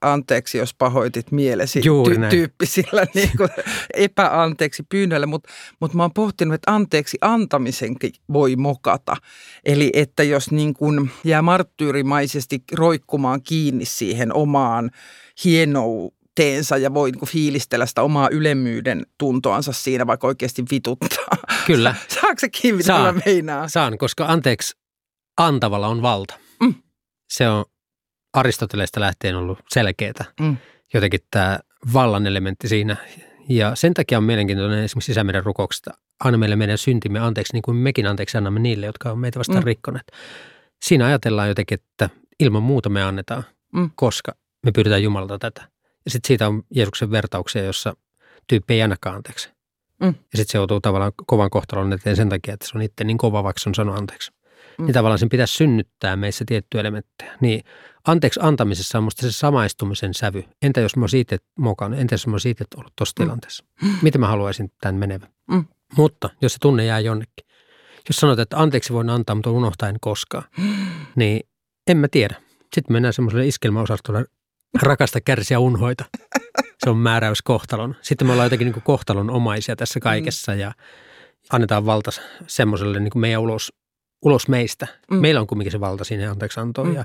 [0.00, 3.48] anteeksi, jos pahoitit mielesi Juuri ty- tyyppisillä niin kuin
[3.94, 5.48] epäanteeksi pyynnöillä, mutta
[5.80, 9.16] mut mä oon pohtinut, että anteeksi antamisenkin voi mokata.
[9.64, 14.90] Eli että jos niin kuin jää marttyyrimaisesti roikkumaan kiinni siihen omaan
[15.44, 21.38] hienouteensa ja voi niin kuin fiilistellä sitä omaa ylemmyyden tuntoansa siinä, vaikka oikeasti vituttaa.
[21.66, 21.94] Kyllä.
[22.20, 23.14] Saako se kiinni, mitä Saan.
[23.14, 23.70] mä meinaan?
[23.70, 24.76] Saan, koska anteeksi
[25.36, 26.34] antavalla on valta.
[26.60, 26.74] Mm.
[27.30, 27.64] Se on
[28.36, 30.24] Aristoteleesta lähtien ollut selkeää.
[30.40, 30.56] Mm.
[30.94, 31.58] Jotenkin tämä
[31.92, 32.96] vallan elementti siinä.
[33.48, 35.90] Ja sen takia on mielenkiintoinen esimerkiksi sisämeren rukouksesta.
[36.20, 39.58] Aina meille meidän syntimme anteeksi, niin kuin mekin anteeksi annamme niille, jotka on meitä vastaan
[39.62, 39.66] Mm.
[39.66, 40.12] rikkoneet.
[40.82, 42.10] Siinä ajatellaan jotenkin, että
[42.40, 43.90] ilman muuta me annetaan, Mm.
[43.94, 44.32] koska
[44.62, 45.68] me pyydetään Jumalalta tätä.
[46.04, 47.96] Ja sitten siitä on Jeesuksen vertauksia, jossa
[48.48, 49.50] tyyppi ei annakaan anteeksi.
[50.00, 50.06] Mm.
[50.06, 53.18] Ja sitten se joutuu tavallaan kovan kohtalon eteen sen takia, että se on itse niin
[53.18, 54.32] kova, vaikka se on sanonut anteeksi.
[54.78, 54.84] Mm.
[54.84, 57.32] Niin tavallaan sen pitäisi synnyttää meissä tiettyjä elementtejä.
[57.40, 57.64] Niin
[58.06, 60.44] anteeksi antamisessa on musta se samaistumisen sävy.
[60.62, 62.00] Entä jos mä oon siitä mokannut?
[62.00, 63.24] Entä jos mä oon siitä ollut tuossa Mm.
[63.24, 63.64] tilanteessa?
[64.02, 65.28] Miten mä haluaisin tämän menevän?
[65.50, 65.64] Mm.
[65.96, 67.46] Mutta jos se tunne jää jonnekin.
[68.08, 70.44] Jos sanot, että anteeksi voin antaa, mutta unohtaa en koskaan,
[71.16, 71.40] niin
[71.86, 72.34] en mä tiedä.
[72.74, 74.24] Sitten mennään semmoiselle iskelmäosastolle
[74.82, 76.04] rakasta kärsiä unhoita.
[76.84, 77.96] Se on määräys kohtalon.
[78.02, 80.72] Sitten me ollaan jotenkin niin kuin kohtalon omaisia tässä kaikessa ja
[81.52, 82.10] annetaan valta
[82.46, 83.72] semmoiselle niin meidän ulos,
[84.22, 84.86] ulos meistä.
[85.10, 85.16] Mm.
[85.16, 86.94] Meillä on kumminkin se valta siinä anteeksi antoon Mm.
[86.94, 87.04] ja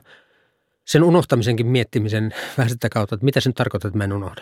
[0.88, 4.42] sen unohtamisenkin miettimisen vähän sitä kautta, että mitä se nyt tarkoittaa, että mä en unohda.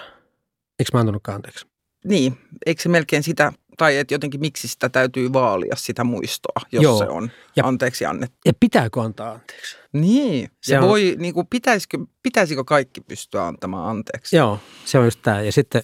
[0.79, 1.65] Eikö mä antanutkaan anteeksi?
[2.05, 6.83] Niin, eikö se melkein sitä, tai että jotenkin miksi sitä täytyy vaalia sitä muistoa, jos
[6.83, 6.97] Joo.
[6.97, 8.37] se on Ja- anteeksi annettu.
[8.45, 9.77] Ja pitääkö antaa anteeksi?
[9.93, 14.35] Niin, Se ja on- voi, niin kuin, pitäisikö, pitäisikö kaikki pystyä antamaan anteeksi?
[14.35, 15.41] Joo, se on just tämä.
[15.41, 15.81] Ja sitten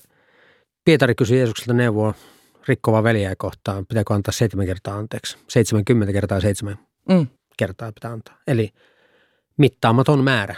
[0.86, 2.14] Pietari kysyi Jeesukselta neuvoa
[2.68, 5.38] rikkovaa veljää kohtaan, pitääkö antaa seitsemän kertaa anteeksi.
[5.50, 7.28] 70 kertaa seitsemän Mm.
[7.58, 8.38] kertaa pitää antaa.
[8.48, 8.70] Eli
[9.58, 10.56] mittaamaton määrä,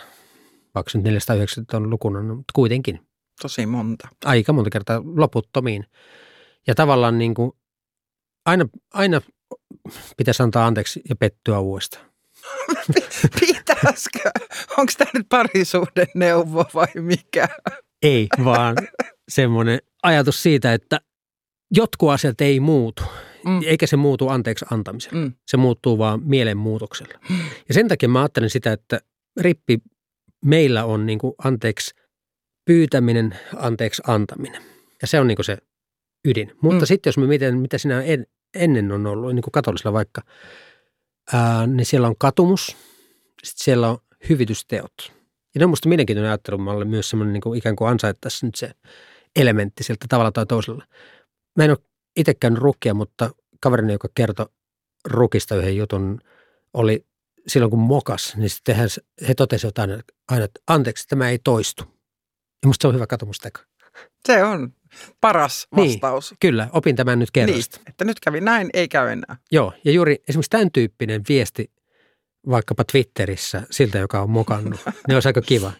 [0.75, 2.99] vaikka nyt 490 on lukuna, no, mutta kuitenkin
[3.41, 4.07] Tosi monta.
[4.25, 5.85] aika monta kertaa loputtomiin.
[6.67, 7.51] Ja tavallaan niin kuin
[8.45, 9.21] aina, aina
[10.17, 12.05] pitäisi antaa anteeksi ja pettyä uudestaan.
[13.39, 14.31] Pitäisikö?
[14.77, 17.47] Onko tämä nyt parisuuden neuvo vai mikä?
[18.01, 18.75] Ei, vaan
[19.29, 21.01] semmoinen ajatus siitä, että
[21.71, 23.03] jotkut asiat ei muutu,
[23.45, 23.61] Mm.
[23.65, 25.19] eikä se muutu anteeksi antamisella.
[25.19, 25.33] Mm.
[25.47, 27.19] Se muuttuu vaan mielenmuutoksella.
[27.67, 28.99] Ja sen takia mä ajattelen sitä, että
[29.39, 29.77] rippi
[30.45, 31.95] meillä on niin kuin anteeksi
[32.65, 34.61] pyytäminen, anteeksi antaminen.
[35.01, 35.57] Ja se on niin kuin se
[36.25, 36.51] ydin.
[36.61, 36.81] Mutta Mm.
[36.81, 36.85] mm.
[36.85, 40.21] sitten jos me mietin, mitä siinä en, ennen on ollut, niin kuin katolisella vaikka,
[41.33, 42.65] ää, niin siellä on katumus,
[43.43, 43.97] sitten siellä on
[44.29, 44.93] hyvitysteot.
[45.55, 48.71] Ja ne on musta mielenkiintoinen ajattelumalle myös semmoinen niin kuin ikään kuin ansaittaisi nyt se
[49.35, 50.85] elementti sieltä tavalla tai toisella.
[51.57, 51.77] Mä en ole
[52.15, 53.29] itse käynyt rukkia, mutta
[53.59, 54.45] kaverini, joka kertoi
[55.05, 56.21] rukista yhden jutun,
[56.73, 57.05] oli
[57.47, 58.83] silloin kun mokas, niin sitten he,
[59.27, 61.83] he totesivat aina, aina, että anteeksi, tämä ei toistu.
[62.63, 63.59] Ja musta se on hyvä katumusteko.
[64.27, 64.73] Se on
[65.21, 65.89] paras Niin.
[65.91, 66.35] vastaus.
[66.39, 67.77] Kyllä, opin tämän nyt kerrasta.
[67.77, 69.37] Niin, että nyt kävi näin, ei käy enää.
[69.51, 71.71] Joo, ja juuri esimerkiksi tämän tyyppinen viesti
[72.49, 75.71] vaikkapa Twitterissä siltä, joka on mokannut, ne olisi aika kiva.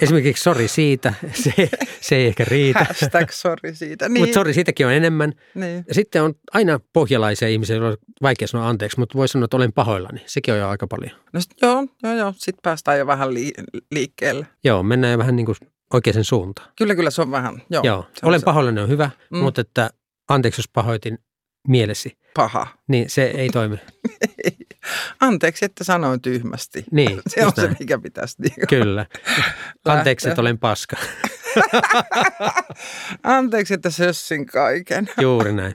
[0.00, 1.52] Esimerkiksi sori siitä, se,
[2.00, 2.84] se ei ehkä riitä.
[2.84, 4.08] Hashtag sorry siitä.
[4.08, 4.20] Niin.
[4.22, 5.32] Mutta sori, siitäkin on enemmän.
[5.54, 5.84] niin.
[5.88, 9.56] Ja sitten on aina pohjalaisia ihmisiä, joilla on vaikea sanoa anteeksi, mutta voi sanoa, että
[9.56, 10.22] olen pahoillani.
[10.26, 11.12] Sekin on jo aika paljon.
[11.32, 12.32] No sit, joo, joo, joo.
[12.36, 13.52] Sitten päästään jo vähän li-
[13.90, 14.46] liikkeelle.
[14.64, 15.56] Joo, mennään jo vähän niin kuin
[15.94, 16.68] oikeaan suuntaan.
[16.78, 17.62] Kyllä, kyllä se on vähän.
[17.70, 19.38] Joo, Joo, se olen se pahoillani on hyvä, Mm.
[19.38, 19.90] mutta että
[20.28, 21.18] anteeksi, jos pahoitin
[21.68, 22.66] mielesi, paha.
[22.88, 23.76] niin se ei toimi.
[25.20, 26.84] Anteeksi, että sanoin tyhmästi.
[26.90, 27.76] Niin, Se on just se, näin.
[27.80, 29.06] mikä pitäisi niin Kyllä.
[29.84, 30.96] Anteeksi, että olen paska.
[33.22, 35.08] Anteeksi, että sössin kaiken.
[35.20, 35.74] Juuri näin.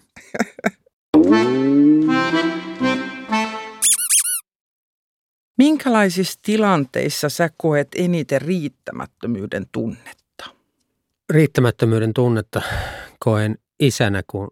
[5.57, 10.45] Minkälaisissa tilanteissa sä koet eniten riittämättömyyden tunnetta?
[11.29, 12.61] Riittämättömyyden tunnetta
[13.19, 14.47] koen isänä, kun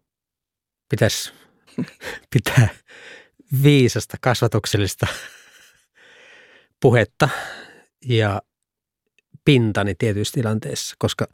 [0.90, 1.34] pitäisi
[2.34, 2.68] pitää
[3.64, 5.08] viisasta kasvatuksellista
[6.82, 7.30] puhetta
[8.06, 8.42] ja
[9.46, 11.28] pintani tietyissä tilanteissa, koska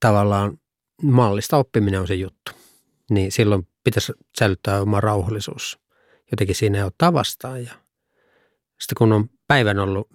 [0.00, 0.58] tavallaan
[1.02, 2.52] mallista oppiminen on se juttu.
[3.10, 5.78] Niin silloin pitäisi säilyttää oma rauhallisuus.
[6.30, 7.64] Jotenkin siinä ei ottaa vastaan.
[7.64, 7.72] Ja
[8.80, 10.08] sitten kun on päivän ollut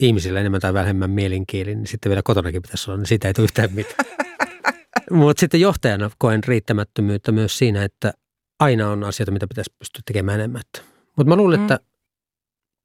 [0.00, 3.44] ihmisillä enemmän tai vähemmän mielinkieli, niin sitten vielä kotonakin pitäisi olla, niin siitä ei tule
[3.44, 4.04] yhtään mitään.
[5.10, 8.12] Mutta sitten johtajana koen riittämättömyyttä myös siinä, että
[8.60, 10.62] aina on asioita, mitä pitäisi pystyä tekemään enemmän.
[11.16, 11.64] Mutta mä luulen, Mm.
[11.64, 11.78] että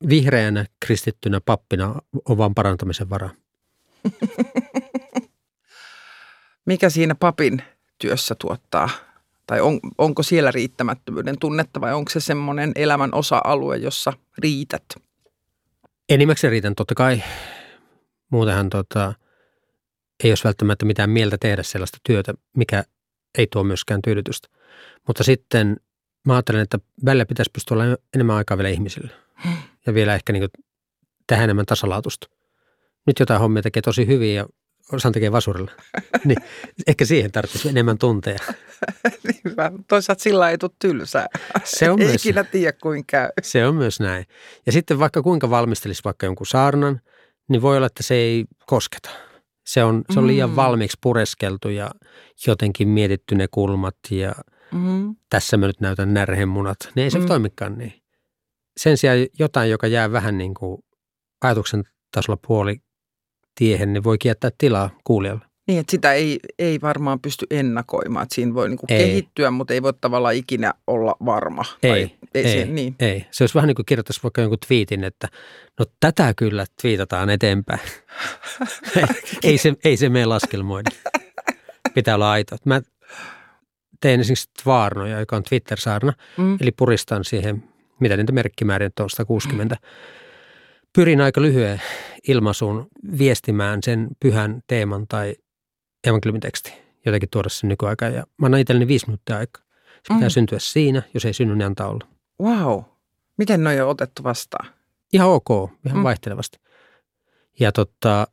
[0.10, 1.96] vihreänä kristittynä pappina
[2.26, 3.30] on vaan parantamisen varaa.
[6.66, 7.62] Mikä siinä papin
[8.00, 8.90] työssä tuottaa?
[9.48, 14.84] Tai on, onko siellä riittämättömyyden tunnetta vai onko se semmoinen elämän osa-alue, jossa riität?
[16.10, 17.24] Enimmäkseen riitän totta kai.
[18.30, 19.14] Muutenhan tota,
[20.24, 22.84] ei olisi välttämättä mitään mieltä tehdä sellaista työtä, mikä
[23.38, 24.48] ei tuo myöskään tyydytystä.
[25.10, 25.78] Mutta sitten
[26.26, 29.12] mä ajattelen, että välillä pitäisi pystyä olla enemmän aikaa vielä ihmisille.
[29.86, 30.50] Ja vielä ehkä niin
[31.28, 32.28] tehdä enemmän tasalaatusta.
[33.08, 34.46] Nyt jotain hommia tekee tosi hyvin ja
[34.92, 35.72] osaan tekee vasurilla.
[36.26, 36.38] niin
[36.88, 38.40] ehkä siihen tarvitsisi enemmän tunteja.
[39.44, 39.72] Niinpä.
[39.88, 41.28] Toisaalta sillä ei tule tylsää.
[41.64, 43.30] Se on ei myös, ikinä tiedä, kuinka käy.
[43.42, 44.26] se on myös näin.
[44.66, 47.02] Ja sitten vaikka kuinka valmistelisi vaikka jonkun saarnan,
[47.50, 49.10] niin voi olla, että se ei kosketa.
[49.66, 50.56] Se on, se on liian Mm.
[50.56, 51.92] valmiiksi pureskeltu ja
[52.48, 54.36] jotenkin mietitty ne kulmat ja
[54.72, 55.16] Mm-hmm.
[55.30, 56.78] tässä mä nyt näytän närhemunat.
[56.96, 57.24] Niin ei se Mm.
[57.24, 57.28] mm.
[57.28, 57.94] toimikaan niin.
[58.78, 60.82] Sen sijaan jotain, joka jää vähän niin kuin
[61.42, 62.82] ajatuksen tasolla puoli
[63.56, 65.46] tiehen, niin voi jättää tilaa kuulijalle.
[65.68, 68.24] Niin, että sitä ei, ei varmaan pysty ennakoimaan.
[68.24, 68.98] Että siinä voi niinku Ei.
[69.00, 71.64] kehittyä, mutta ei voi tavallaan ikinä olla varma.
[71.84, 72.66] Ei, ei, ei.
[72.66, 72.96] Se, niin.
[73.00, 73.26] Ei.
[73.32, 75.28] Se olisi vähän niin kuin kirjoittaisi vaikka jonkun twiitin, että
[75.80, 77.80] no tätä kyllä twiitataan eteenpäin.
[78.96, 79.04] ei,
[79.44, 80.90] ei, se, ei se mene laskelmoida.
[81.94, 82.56] Pitää olla aito.
[82.66, 82.82] Mä
[84.02, 86.58] tein esimerkiksi Tvaarnoja, joka on Twitter-saarna, Mm.
[86.62, 87.64] eli puristan siihen,
[88.00, 89.78] mitä niitä merkkimääriä nyt on, 160.
[90.94, 91.82] Pyrin aika lyhyen
[92.28, 92.88] ilmaisuun
[93.18, 95.36] viestimään sen pyhän teeman tai
[96.08, 96.74] evankeliumiteksti,
[97.06, 98.14] jotenkin tuoda sen nykyaikaan.
[98.14, 99.64] Ja mä annan itselleni viisi minuuttia aikaa.
[99.96, 100.32] Se pitää Mm.
[100.32, 102.08] syntyä siinä, jos ei synny, niin antaa olla.
[102.42, 102.82] Wow.
[103.38, 104.70] Miten noi on otettu vastaan?
[105.14, 105.98] Ihan ok, ihan Mm.
[105.98, 106.04] mm.
[106.04, 106.60] vaihtelevasti.
[107.60, 108.28] Ja tota,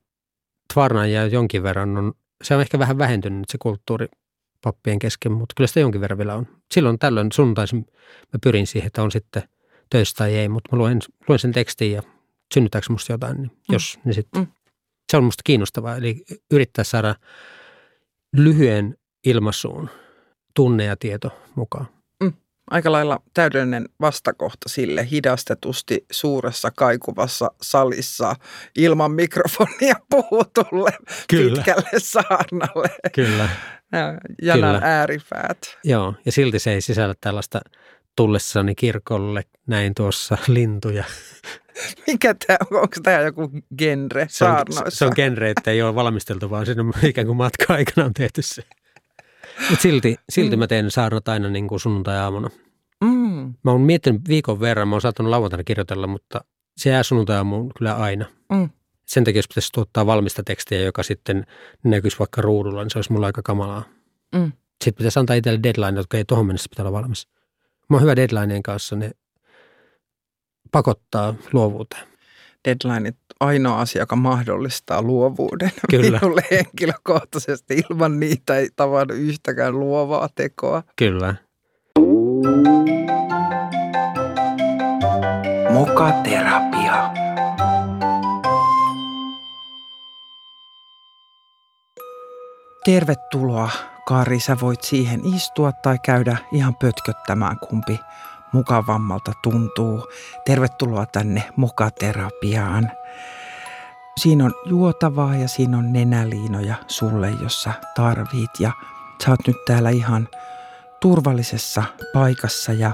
[0.74, 2.12] Tvarnan ja jonkin verran on,
[2.42, 4.06] se on ehkä vähän vähentynyt nyt se kulttuuri
[4.66, 6.46] pappien kesken, mutta kyllä sitä jonkin verran vielä on.
[6.74, 7.86] Silloin tällöin sunnuntaisin
[8.32, 9.42] mä pyrin siihen, että on sitten
[9.90, 10.98] töissä tai ei, mutta mä luen,
[11.28, 12.02] luen sen tekstin ja
[12.54, 14.42] synnyttääkö musta jotain, niin jos, niin sitten.
[14.42, 14.48] Mm.
[15.10, 17.14] Se on musta kiinnostavaa, eli yrittää saada
[18.36, 19.90] lyhyen ilmaisuun
[20.54, 21.86] tunne ja tieto mukaan.
[22.70, 28.36] Aika lailla täydellinen vastakohta sille hidastetusti suuressa kaikuvassa salissa
[28.76, 30.90] ilman mikrofonia puhutulle
[31.28, 31.54] Kyllä.
[31.54, 32.88] pitkälle saarnalle.
[33.14, 33.48] Kyllä.
[33.92, 34.80] Ja Janan Kyllä.
[34.98, 35.58] ääripäät.
[35.84, 37.60] Joo, ja silti se ei sisällä tällaista
[38.16, 41.04] tullessani kirkolle näin tuossa lintuja.
[42.06, 42.76] Mikä tämä on?
[42.80, 44.52] Onko tämä joku genre Se on,
[44.88, 48.42] se on genre, että ei ole valmisteltu, vaan siinä on ikään kuin matka-aikana on tehty
[48.42, 48.62] se.
[49.70, 50.60] Mutta silti, silti Mm.
[50.60, 52.50] mä teen saarnat aina niin kuin sunnuntai-aamuna.
[53.04, 56.44] Mm, Mä oon miettinyt viikon verran, mä oon saattanut lauantaina kirjoitella, mutta
[56.76, 58.24] se jää sunnuntai-aamuun kyllä aina.
[58.52, 58.70] Mm.
[59.06, 61.46] Sen takia, jos pitäisi tuottaa valmista tekstiä, joka sitten
[61.84, 63.84] näkyisi vaikka ruudulla, niin se olisi mulla aika kamalaa.
[64.34, 64.52] Mm.
[64.84, 67.28] Sitten pitäisi antaa itselle deadline, jotka ei tuohon mennessä pitää olla valmis.
[67.90, 69.10] Mä oon hyvä deadlineen kanssa, ne
[70.72, 72.02] pakottaa luovuuteen.
[72.64, 75.70] Deadline ainoa asia, joka mahdollistaa luovuuden.
[75.90, 76.18] Kyllä.
[76.22, 80.82] Minulle henkilökohtaisesti ilman niitä ei tavannut yhtäkään luovaa tekoa.
[80.96, 81.34] Kyllä.
[85.72, 87.25] Mokaterapia.
[92.86, 93.70] Tervetuloa,
[94.04, 94.40] Kari.
[94.40, 98.00] Sä voit siihen istua tai käydä ihan pötköttämään, kumpi
[98.52, 100.08] mukavammalta tuntuu.
[100.44, 102.90] Tervetuloa tänne Mokaterapiaan.
[104.20, 108.50] Siinä on juotavaa ja siinä on nenäliinoja sulle, jos sä tarvit.
[108.60, 108.72] Ja
[109.24, 110.28] sä oot nyt täällä ihan
[111.00, 111.82] turvallisessa
[112.14, 112.92] paikassa ja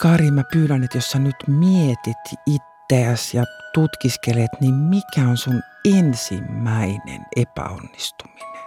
[0.00, 2.16] Kari, mä pyydän, että jos sä nyt mietit
[2.46, 8.57] itseäsi ja tutkiskelet, niin mikä on sun ensimmäinen epäonnistuminen?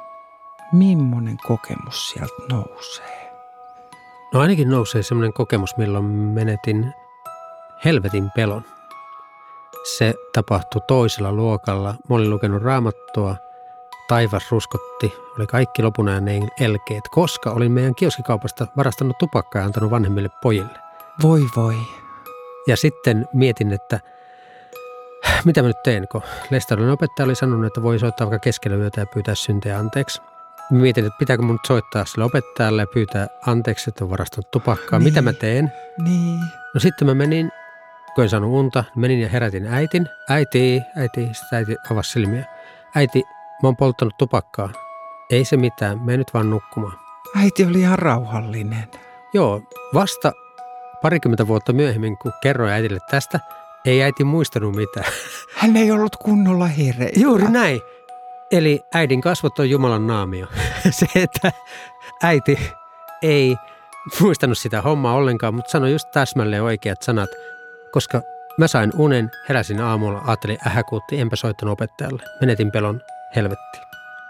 [0.72, 3.32] Mimmonen kokemus sieltä nousee?
[4.34, 6.94] No ainakin nousee semmoinen kokemus, milloin menetin
[7.86, 8.62] helvetin pelon.
[9.98, 11.96] Se tapahtui toisella luokalla.
[12.10, 13.36] Mä olin lukenut raamattua,
[14.08, 19.92] taivas ruskotti, oli kaikki lopun ääneen elkeet, koska olin meidän kioskikaupasta varastanut tupakkaa ja antanut
[19.92, 20.80] vanhemmille pojille.
[21.22, 21.76] Voi voi.
[22.68, 24.00] Ja sitten mietin, että
[25.46, 29.02] mitä mä nyt teen, kun Lestarin opettaja oli sanonut, että voi soittaa vaikka keskellä yötä
[29.02, 30.22] ja pyytää syntejä anteeksi.
[30.72, 35.00] Mietin, että pitääkö mun soittaa sille opettajalle ja pyytää anteeksi, että on varastanut tupakkaa.
[35.00, 35.04] Niin.
[35.04, 35.74] Mitä mä teen?
[36.04, 36.40] Niin.
[36.74, 37.52] No sitten mä menin,
[38.16, 40.08] kun en saanut unta, menin ja herätin äitin.
[40.30, 42.46] Äiti, äiti, sitten äiti avasi silmiä.
[42.96, 43.24] Äiti,
[43.62, 44.70] mä oon polttanut tupakkaa.
[45.30, 46.98] Ei se mitään, mene nyt vaan nukkumaan.
[47.36, 48.88] Äiti oli ihan rauhallinen.
[49.34, 49.62] Joo,
[49.94, 50.32] vasta
[51.02, 53.40] parikymmentä vuotta myöhemmin, kun kerroin äitille tästä,
[53.86, 55.12] ei äiti muistanut mitään.
[55.56, 57.22] Hän ei ollut kunnolla hereillä.
[57.22, 57.82] Juuri näin.
[58.52, 60.48] Eli äidin kasvot on Jumalan naamio.
[60.90, 61.52] Se, että
[62.24, 62.60] äiti
[63.22, 63.56] ei
[64.20, 67.30] muistanut sitä hommaa ollenkaan, mutta sanoi just täsmälleen oikeat sanat,
[67.92, 68.22] koska
[68.58, 72.24] mä sain unen, heräsin aamulla, ajattelin ähäkuutti, enpä soittanut opettajalle.
[72.42, 73.02] Menetin pelon
[73.36, 73.84] helvettiin.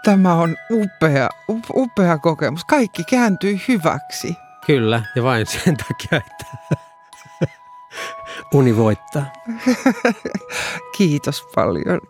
[0.04, 1.28] Tämä on upea,
[1.74, 2.64] upea kokemus.
[2.64, 4.36] Kaikki kääntyi hyväksi.
[4.66, 6.76] Kyllä, ja vain sen takia, että
[8.54, 9.32] uni voittaa.
[10.96, 12.00] Kiitos paljon.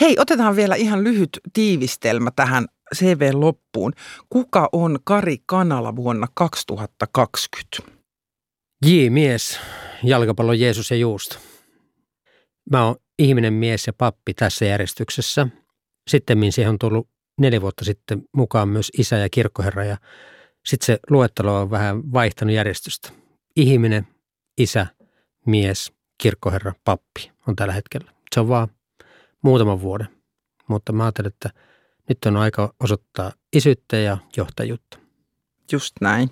[0.00, 2.66] Hei, otetaan vielä ihan lyhyt tiivistelmä tähän
[2.96, 3.92] CV loppuun.
[4.28, 8.02] Kuka on Kari Kanala vuonna 2020?
[8.86, 9.60] J-mies,
[10.02, 11.36] jalkapallon Jeesus ja juusto.
[12.70, 15.46] Mä oon ihminen, mies ja pappi tässä järjestyksessä.
[16.10, 17.08] Sitten siihen on tullut
[17.40, 19.96] neljä vuotta sitten mukaan myös isä ja kirkkoherra ja
[20.66, 23.10] sitten se luettelo on vähän vaihtanut järjestystä.
[23.56, 24.06] Ihminen,
[24.58, 24.86] isä,
[25.46, 28.10] mies, kirkkoherra, pappi on tällä hetkellä.
[28.34, 28.68] Se on vaan
[29.42, 30.08] muutaman vuoden.
[30.68, 31.50] Mutta mä ajattelen, että
[32.08, 34.98] nyt on aika osoittaa isyyttä ja johtajuutta.
[35.72, 36.30] Just näin.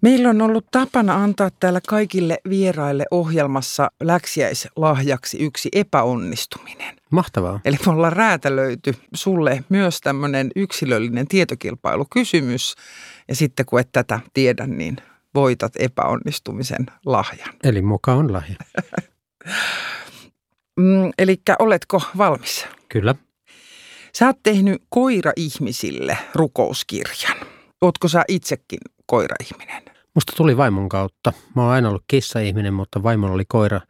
[0.00, 6.96] Meillä on ollut tapana antaa täällä kaikille vieraille ohjelmassa läksiäislahjaksi yksi epäonnistuminen.
[7.10, 7.60] Mahtavaa.
[7.64, 12.74] Eli me ollaan räätälöity sulle myös tämmöinen yksilöllinen tietokilpailukysymys.
[13.28, 14.96] Ja sitten kun et tätä tiedä, niin
[15.34, 17.54] voitat epäonnistumisen lahjan.
[17.64, 18.56] Eli muka on lahja.
[20.80, 22.66] mm, eli oletko valmis?
[22.88, 23.14] Kyllä.
[24.18, 27.36] Sä oot tehnyt koira-ihmisille rukouskirjan.
[27.82, 29.82] Ootko sä itsekin koira-ihminen?
[30.14, 31.32] Musta tuli vaimon kautta.
[31.56, 33.80] Mä oon aina ollut kissa-ihminen, mutta vaimolla oli koira.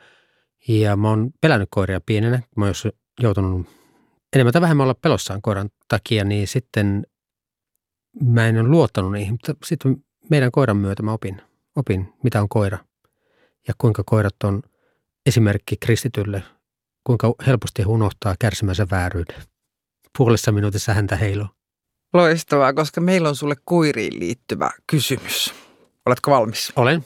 [0.68, 2.42] Ja mä oon pelännyt koiria pienenä.
[2.56, 2.74] Mä oon
[3.20, 3.66] joutunut
[4.32, 7.06] enemmän tai vähemmän olla pelossaan koiran takia, niin sitten
[8.24, 9.32] mä en ole luottanut niihin.
[9.32, 9.96] Mutta sitten
[10.30, 11.42] meidän koiran myötä mä opin,
[11.76, 12.78] opin, mitä on koira
[13.68, 14.62] ja kuinka koirat on
[15.26, 16.42] esimerkki kristitylle,
[17.04, 19.42] kuinka helposti he unohtaa kärsimänsä vääryyden.
[20.18, 21.48] Puolessa minuutissa häntä heiloo.
[22.12, 25.54] Loistavaa, koska meillä on sulle koiriin liittyvä kysymys.
[26.06, 26.72] Oletko valmis?
[26.76, 27.04] Olen.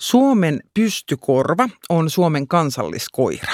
[0.00, 3.52] Suomen pystykorva on Suomen kansalliskoira.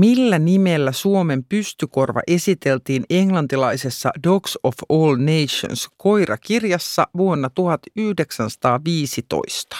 [0.00, 9.78] Millä nimellä Suomen pystykorva esiteltiin englantilaisessa Dogs of All Nations koirakirjassa vuonna 1915?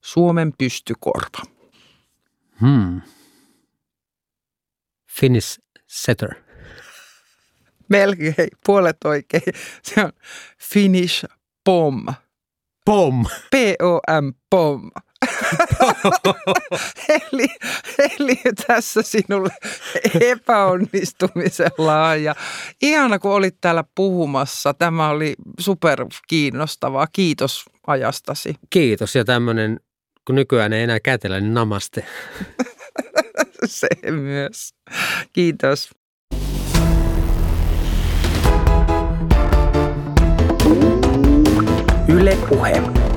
[0.00, 1.42] Suomen pystykorva.
[2.60, 3.00] Hmm.
[5.10, 6.34] Finnish setter.
[7.88, 8.34] Melkein,
[8.66, 9.42] puolet oikein.
[9.82, 10.12] Se on
[10.58, 11.24] Finnish
[11.64, 12.06] pom.
[12.84, 13.24] Pom.
[13.50, 14.90] P-O-M, pom.
[17.08, 17.46] eli,
[17.98, 19.50] eli tässä sinulle
[20.20, 22.34] epäonnistumisen laaja.
[22.82, 24.74] Ihana, kun olit täällä puhumassa.
[24.74, 27.06] Tämä oli super kiinnostavaa.
[27.06, 28.54] Kiitos ajastasi.
[28.70, 29.80] Kiitos ja tämmöinen,
[30.24, 32.04] kun nykyään ei enää kätellä, niin namaste.
[33.64, 34.74] Se myös.
[35.32, 35.90] Kiitos.
[42.08, 43.07] Yle Puhe.